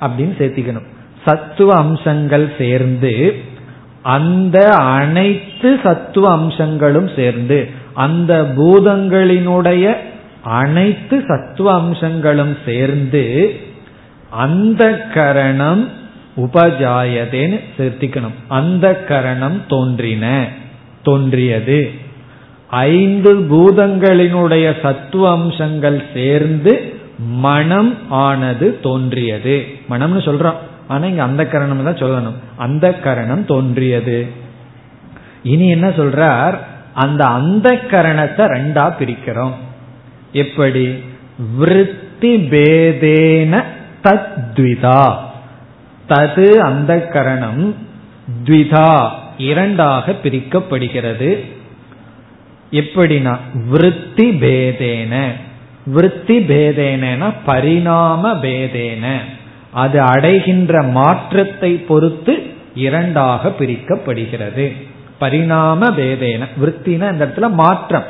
[0.00, 0.86] அப்படின்னு சேர்த்திக்கணும்.
[1.24, 3.42] சத்துவ அம்சங்கள் சேர்ந்து
[4.02, 9.96] அந்த அனைத்து சத்துவ அம்சங்களும் சேர்ந்து அந்த பூதங்களினுடைய
[10.42, 13.54] அனைத்து சத்துவ அம்சங்களும் சேர்ந்து
[14.30, 15.88] அந்த கரணம்
[16.36, 18.34] உபஜாயதேன்னு சேர்த்திக்கணும்.
[18.48, 20.48] அந்த கரணம் தோன்றின
[21.02, 21.90] தோன்றியது.
[22.70, 29.66] ஐந்து பூதங்களினுடைய சத்துவ அம்சங்கள் சேர்ந்து மனம் ஆனது தோன்றியது.
[29.90, 30.56] மனம்னு சொல்றோம்.
[30.88, 32.34] ஆனா இங்க அந்த கரணம் தான் சொல்லணும்.
[32.56, 34.26] அந்த கரணம் தோன்றியது.
[35.42, 36.58] இனி என்ன சொல்றார்?
[36.94, 39.52] அந்த அந்த கரணத்தை ரெண்டா பிரிக்கிறோம்.
[40.32, 41.02] எப்படி?
[41.56, 43.62] விருத்தி பேதேன
[44.04, 45.16] தத்விதா.
[46.08, 47.74] தது அந்த கரணம்
[48.44, 51.44] த்விதா இரண்டாக பிரிக்கப்படுகிறது.
[52.70, 53.36] எப்படின்னா
[53.68, 55.26] விருத்தி பேதேன.
[55.86, 59.16] விருத்தி பேதேனா பரிணாம பேதேன.
[59.70, 62.42] அது அடைகின்ற மாற்றத்தை பொறுத்து
[62.74, 64.76] இரண்டாக பிரிக்கப்படுகிறது.
[65.18, 68.04] பரிணாம பேதேன விற்த்தின இந்த இடத்துல மாற்றம்.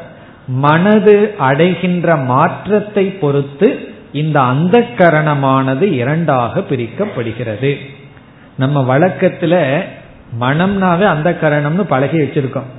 [0.47, 7.77] மனது அடைகின்ற மாற்றத்தை பொறுத்து இந்த அந்த கரணமானது இரண்டாக பிரிக்கப்படுகிறது.
[8.57, 9.81] நம்ம வழக்கத்துல
[10.41, 12.71] மனம்னாவே அந்த கரணம்னு பழகி வச்சிருக்கோம்.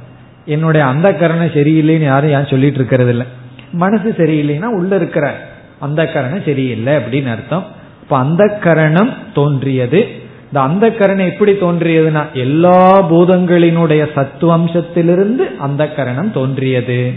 [0.45, 3.25] என்னுடைய அந்த கரணம் சரியில்லைன்னு யாரும் யாரும் சொல்லிட்டு இருக்கிறது இல்லை
[3.71, 5.39] மனசு சரியில்லைன்னா உள்ள இருக்கிற
[5.79, 7.77] அந்த கரணம் சரியில்லை அப்படின்னு அர்த்தம்.
[8.09, 10.07] இப்ப அந்த கரணம் தோன்றியது.
[10.47, 17.13] இந்த அந்த கரணம் எப்படி தோன்றியதுன்னா எல்லா பூதங்களினுடைய சத்துவம்சத்திலிருந்து அந்த கரணம் தோன்றியது.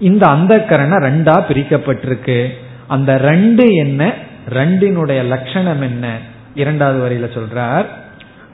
[0.00, 2.48] இந்த அந்த கரணம் ரெண்டா பிரிக்கப்பட்டிருக்கு.
[2.86, 4.14] அந்த ரெண்டு என்ன?
[4.50, 6.18] ரெண்டினுடைய லட்சணம் என்ன?
[6.54, 7.84] இரண்டாவது வரையில சொல்றார்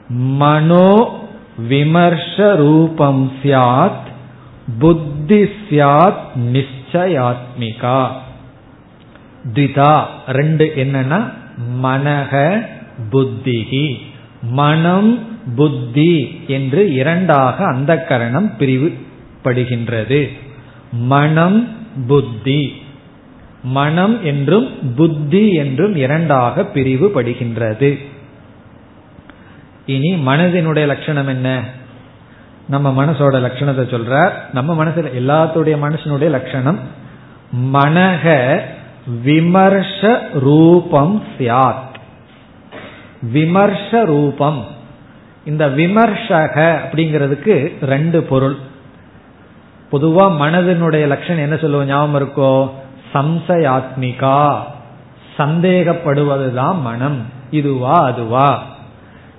[0.07, 1.19] மனோ
[1.69, 4.07] விமர்ஷ ரூபம் சியாத்
[4.79, 8.07] புத்தி சியாத் நிச்சயாத்மிகா.
[9.53, 11.37] திதா ரெண்டு என்னன்னா
[11.83, 12.61] மனக
[13.11, 13.97] புத்திகி
[14.41, 15.19] மனம்
[15.55, 20.29] புத்தி என்று இரண்டாக அந்த கரணம் பிரிவுபடுகின்றது.
[20.91, 21.69] மனம்
[22.07, 22.81] புத்தி.
[23.63, 27.97] மனம் என்றும் புத்தி என்றும் இரண்டாக பிரிவுபடுகின்றது.
[29.85, 31.63] இனி மனதினுடைய லட்சணம் என்ன?
[32.67, 36.79] நம்ம மனசோட லட்சணத்தை சொல்ற நம்ம மனசுல எல்லாத்துடைய மனசனுடைய லட்சணம்
[37.73, 38.59] மனக
[39.23, 41.87] விமர்ஷ ரூபம் சியாத்.
[43.33, 44.65] விமர்ஷ ரூபம்
[45.45, 48.55] இந்த விமர்சக அப்படிங்கிறதுக்கு ரெண்டு பொருள்.
[49.91, 52.69] பொதுவா மனதினுடைய லட்சணம் என்ன சொல்லுவோம் ஞாபகம் இருக்கோ?
[53.13, 54.57] சம்சயாத்மிகா.
[55.37, 57.25] சந்தேகப்படுவதுதான் மனம்.
[57.51, 58.63] இதுவா அதுவா.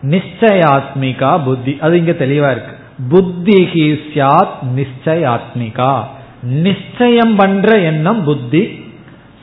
[0.03, 1.79] நிச்சயாத்மிகா புத்தி.
[1.81, 2.77] அது இங்க தெளிவா இருக்கு.
[3.09, 3.65] புத்தி
[4.15, 6.05] சாத் நிச்சயாத்மிகா.
[6.43, 8.80] நிச்சயம் பண்ற எண்ணம் புத்தி.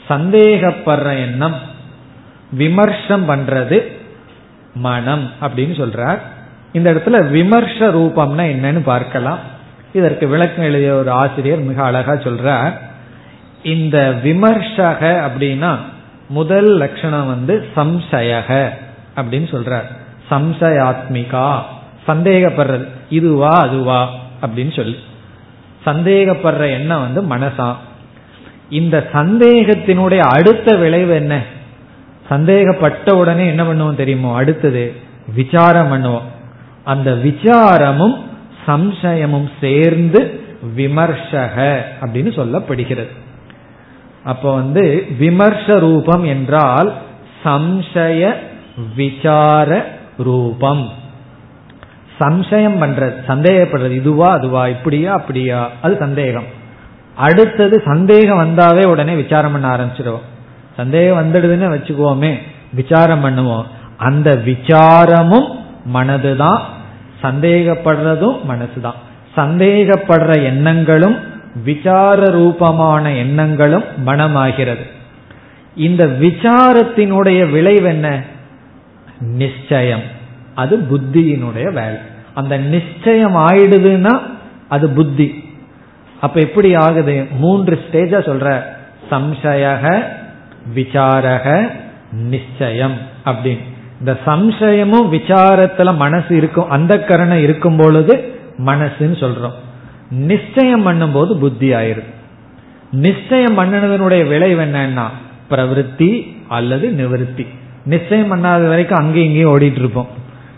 [0.10, 1.56] சந்தேகப்படுற எண்ணம்
[2.52, 3.92] விமர்சம் பண்றது
[4.74, 6.20] மனம் அப்படின்னு சொல்றார்.
[6.72, 9.40] இந்த இடத்துல விமர்ச ரூபம்னா என்னன்னு பார்க்கலாம்.
[9.94, 12.74] இதற்கு விளக்கம் எழுதிய ஒரு ஆசிரியர் மிக அழகா சொல்றார்.
[13.64, 15.76] இந்த விமர்சக அப்படின்னா
[16.30, 18.70] முதல் லட்சணம் வந்து சம்சயக
[19.16, 19.88] அப்படின்னு சொல்றார்.
[20.32, 21.60] சம்சயாத்மிகா
[22.08, 24.10] சந்தேகப்படுறது இதுவா அதுவா
[24.42, 25.00] அப்படின்னு சொல்லி.
[25.86, 27.76] சந்தேகப்படுற எண்ணம் வந்து மனசா.
[28.70, 31.42] இந்த சந்தேகத்தினுடைய அடுத்த விளைவு என்ன?
[32.30, 34.36] சந்தேகப்பட்ட உடனே என்ன பண்ணுவோம் தெரியுமோ?
[34.36, 34.94] அடுத்தது
[35.36, 36.22] விசாரம் பண்ணுவோம்.
[36.84, 38.16] அந்த விசாரமும்
[38.68, 40.40] சம்சயமும் சேர்ந்து
[40.78, 43.10] விமர்சக அப்படின்னு சொல்லப்படுகிறது.
[44.24, 46.94] அப்போ வந்து விமர்ச ரூபம் என்றால்
[47.44, 48.34] சம்சய
[48.96, 49.86] விசார
[50.18, 50.90] ரூபம்.
[52.20, 56.57] சம்சயம் பண்றது சந்தேகப்படுறது இதுவா அதுவா இப்படியா அப்படியா அது சந்தேகம்.
[57.18, 60.22] அடுத்தது சந்தேகம் வந்தாவே உடனே விசாரம் பண்ண ஆரம்பிச்சிருவோம்.
[60.76, 62.38] சந்தேகம் வந்துடுதுன்னு வச்சுக்குவோமே
[62.74, 63.64] விசாரம் பண்ணுவோம்.
[63.98, 65.56] அந்த விசாரமும்
[65.94, 66.60] மனதுதான்
[67.24, 68.98] சந்தேகப்படுறதும் மனசுதான்.
[69.36, 71.20] சந்தேகப்படுற எண்ணங்களும்
[71.64, 74.86] விசார ரூபமான எண்ணங்களும் மனமாகிறது.
[75.76, 78.22] இந்த விசாரத்தினுடைய விளைவு என்ன?
[79.20, 80.02] நிச்சயம்.
[80.56, 81.94] அது புத்தியினுடைய வேலை.
[82.34, 84.20] அந்த நிச்சயம் ஆயிடுதுன்னா
[84.70, 85.47] அது புத்தி.
[86.22, 87.26] அப்ப எப்படி ஆகுது?
[87.32, 88.62] மூன்று ஸ்டேஜா சொல்ற.
[89.12, 90.04] சம்சயக
[90.76, 91.70] விசாரக
[92.12, 93.64] நிச்சயம் அப்படின்னு.
[94.00, 99.54] இந்த சம்சயமும் விசாரத்துல மனசு இருக்கும் அந்த கரணம் இருக்கும் பொழுது மனசுன்னு சொல்றோம்.
[100.10, 102.16] நிச்சயம் பண்ணும்போது புத்தி ஆயிருது
[102.92, 105.06] நிச்சயம் பண்ணினதனுடைய விளைவு என்னன்னா
[105.50, 107.46] பிரவருத்தி அல்லது நிவர்த்தி.
[107.86, 110.08] நிச்சயம் பண்ணாத வரைக்கும் அங்கேயும் இங்கேயும் ஓடிட்டு இருப்போம்.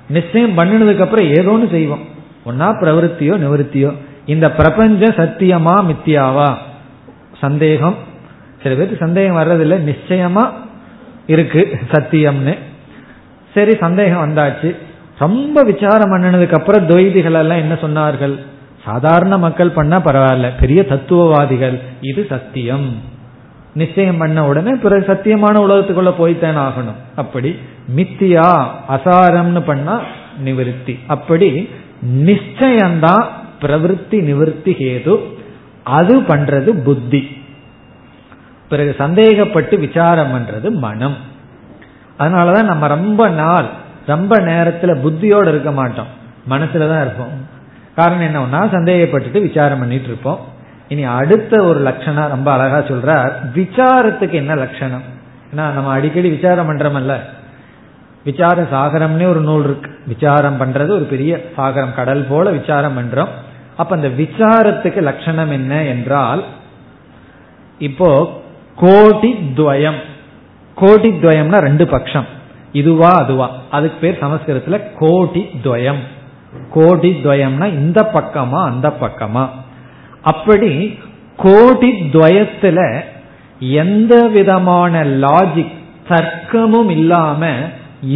[0.10, 2.04] நிச்சயம் பண்ணினதுக்கு அப்புறம் ஏதோன்னு செய்வோம்.
[2.46, 3.96] ஒன்னா பிரவருத்தியோ நிவர்த்தியோ.
[4.30, 6.56] இந்த பிரபஞ்சம் சத்தியமா மித்தியாவா?
[7.42, 7.96] சந்தேகம்.
[8.64, 9.76] சில பேருக்கு சந்தேகம் வர்றதில்லை.
[9.76, 10.50] நிச்சயமா
[11.28, 11.80] இருக்கு.
[11.92, 12.58] சத்தியம்னு.
[13.54, 14.76] சரி சந்தேகம் வந்தாச்சு.
[15.20, 18.38] ரொம்ப விசாரம் பண்ணினதுக்கு அப்புறம் துவைதிகள் எல்லாம் என்ன சொன்னார்கள்?
[18.86, 20.52] சாதாரண மக்கள் பண்ணா பரவாயில்ல.
[20.60, 21.80] பெரிய தத்துவவாதிகள்.
[22.02, 23.02] இது சத்தியம்.
[23.74, 27.00] நிச்சயம் பண்ண உடனே பிறகு சத்தியமான உலகத்துக்குள்ள போய்த்தானே ஆகணும்.
[27.16, 27.56] அப்படி
[27.96, 30.02] மித்தியா அசாரம்னு பண்ணா
[30.46, 31.00] நிவிருத்தி.
[31.08, 31.70] அப்படி
[32.06, 33.24] நிச்சயம்தான்
[33.62, 35.20] பிரவிற்த்தி நிவர்த்தி ஹேது
[35.84, 37.38] அது பண்றது புத்தி.
[38.70, 41.16] பிறகு சந்தேகப்பட்டு விசாரம் பண்றது மனம்.
[42.20, 43.66] அதனாலதான் நம்ம ரொம்ப நாள்
[44.06, 46.06] ரொம்ப நேரத்துல புத்தியோடு இருக்க மாட்டோம்.
[46.50, 47.48] மனசுலதான் இருப்போம்.
[47.96, 50.40] காரணம் என்னன்னா சந்தேகப்பட்டுட்டு விசாரம் பண்ணிட்டு இருப்போம்.
[50.88, 53.32] இனி அடுத்த ஒரு லட்சணம் ரொம்ப அழகா சொல்றார்.
[53.56, 55.02] விசாரத்துக்கு என்ன லட்சணம்?
[55.52, 57.18] ஏன்னா நம்ம அடிக்கடி விசாரம் பண்றோம்ல
[58.24, 60.00] விசார சாகரம்னே ஒரு நூல் இருக்கு.
[60.08, 61.96] விசாரம் பண்றது ஒரு பெரிய சாகரம்.
[61.96, 63.28] கடல் போல விசாரம் பண்றோம்.
[63.82, 66.42] அப்ப அந்த விசாரத்துக்கு லட்சணம் என்ன என்றால்
[67.88, 68.10] இப்போ
[68.76, 70.00] கோடி துவயம்.
[70.76, 72.28] கோடி துவயம்னா ரெண்டு பட்சம்
[72.72, 73.48] இதுவா அதுவா.
[73.72, 76.02] அதுக்கு பேர் சமஸ்கிருதத்துல கோடி துவயம்.
[76.74, 79.44] கோடி துவயம்னா இந்த பக்கமா அந்த பக்கமா.
[80.22, 80.72] அப்படி
[81.38, 82.80] கோடி துவயத்துல
[83.60, 85.78] எந்த விதமான லாஜிக்
[86.10, 87.52] தர்க்கமும் இல்லாம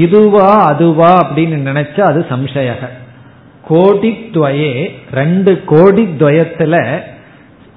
[0.04, 2.90] இதுவா அதுவா அப்படின்னு நினைச்சா அது சம்சயக.
[3.70, 7.02] கோடித்வயே ரெண்டு கோடித்வயத்துல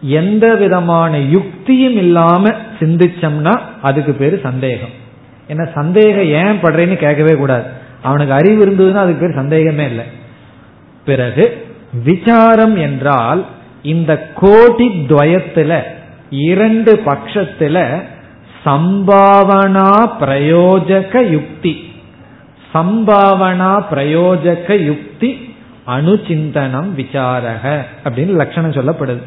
[0.01, 4.95] எந்த விதமான யுக்தியும் இல்லாம சிந்திச்சோம்னா அதுக்கு பேரு சந்தேகம்.
[5.49, 7.65] என்ன சந்தேகம் ஏன் படுறேன்னு கேட்கவே கூடாது.
[8.03, 10.05] அவனுக்கு அறிவு இருந்ததுன்னா அதுக்கு பேர் சந்தேகமே இல்லை.
[11.05, 11.67] பிறகு
[12.05, 13.47] விசாரம் என்றால்
[13.83, 15.83] இந்த கோடி துவயத்துல
[16.31, 18.03] இரண்டு பட்சத்துல
[18.65, 21.93] சம்பாவனா பிரயோஜக யுக்தி.
[22.75, 25.55] சம்பாவனா பிரயோஜக யுக்தி
[25.87, 29.23] அணுச்சிந்தனம் விசாரக அப்படின்னு லட்சணம் சொல்லப்படுது.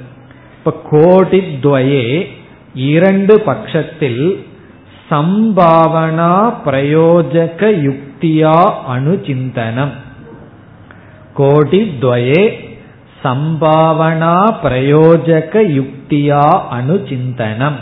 [0.58, 2.28] இப்ப கோடி துவயே
[2.74, 4.46] இரண்டு பட்சத்தில்
[5.10, 9.92] சம்பாவனா பிரயோஜக யுக்தியா அணுச்சிந்தனம்.
[11.34, 12.68] கோடி துவயே
[13.24, 17.80] சம்பாவனா பிரயோஜக யுக்தியா அணுச்சிந்தனம்.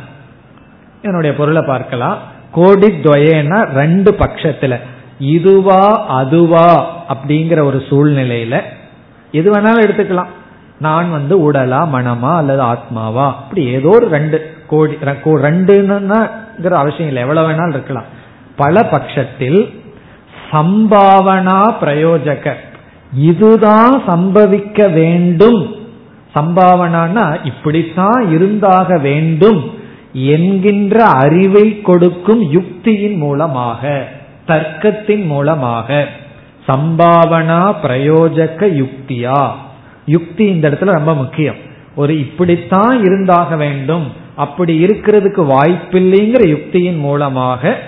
[1.02, 2.18] என்னுடைய பொருளை பார்க்கலாம்.
[2.52, 4.80] கோடி துவயேனா ரெண்டு பட்சத்துல.
[5.20, 8.62] இதுவா அதுவா அப்படிங்கிற ஒரு சூழ்நிலையில
[9.32, 10.36] எது வேணாலும் எடுத்துக்கலாம்.
[10.80, 13.28] நான் வந்து உடலா மனமா அல்லது ஆத்மாவா?
[13.28, 17.22] அப்படி ஏதோ ஒரு ரெண்டு கோடி ரெண்டுங்கிற அவசியம் இல்லை.
[17.22, 18.04] எவ்வளவு வேணாலும் இருக்கலாம்.
[18.56, 19.84] பல பட்சத்தில்
[20.52, 22.54] சம்பாவனா பிரயோஜக.
[23.14, 25.76] இதுதான் சம்பவிக்க வேண்டும்.
[26.36, 29.72] சம்பாவனானா இப்படித்தான் இருந்தாக வேண்டும்
[30.14, 34.08] என்கின்ற அறிவை கொடுக்கும் யுக்தியின் மூலமாக
[34.48, 36.08] தர்க்கத்தின் மூலமாக.
[36.68, 39.52] சம்பாவனா பிரயோஜக யுக்தியா?
[40.06, 41.56] யுக்தி இந்த இடத்துல ரொம்ப முக்கியம்.
[41.96, 44.12] ஒரு இப்படித்தான் இருந்தாக வேண்டும்.
[44.36, 47.80] அப்படி இருக்கிறதுக்கு வாய்ப்பில்லைங்கிற யுக்தியின் மூலமாக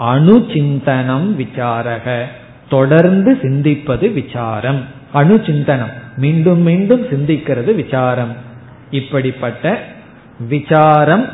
[0.00, 2.22] அணுச்சிந்தனம் விசாரக.
[2.68, 4.84] தொடர்ந்து சிந்திப்பது விசாரம்.
[5.14, 5.92] அணுச்சிந்தனம்.
[6.16, 8.36] மீண்டும் மீண்டும் சிந்திக்கிறது விசாரம்.
[8.90, 9.82] இப்படிப்பட்ட
[10.48, 11.28] விசாரம்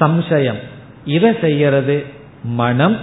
[0.00, 0.58] சம்சயம்.
[1.04, 2.04] இதை செய்யறது
[2.44, 2.96] மனம்.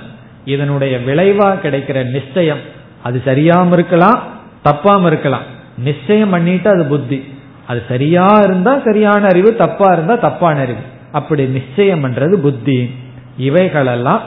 [0.45, 2.78] இதனுடைய விளைவா கிடைக்கிற நிச்சயம்.
[3.04, 4.24] அது சரியாம இருக்கலாம்
[4.64, 5.41] தப்பாம இருக்கலாம்.
[5.78, 7.24] நிச்சயம் பண்ணிட்டு அது புத்தி.
[7.68, 10.80] அது சரியா இருந்தா சரியான அறிவு தப்பா இருந்தா தப்பான அறிவு.
[11.12, 12.95] அப்படி நிச்சயம் பண்றது புத்தி.
[13.38, 14.22] இவைகளெல்லாம்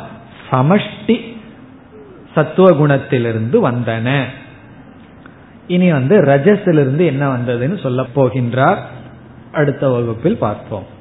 [0.51, 1.37] சமஷ்டி
[2.35, 4.25] சத்துவ குணத்திலிருந்து வந்தன.
[5.66, 8.77] இனி வந்து ரஜஸிலிருந்து என்ன வந்ததுன்னு சொல்ல போகின்றார்.
[9.53, 11.01] அடுத்த வகுப்பில் பார்ப்போம்.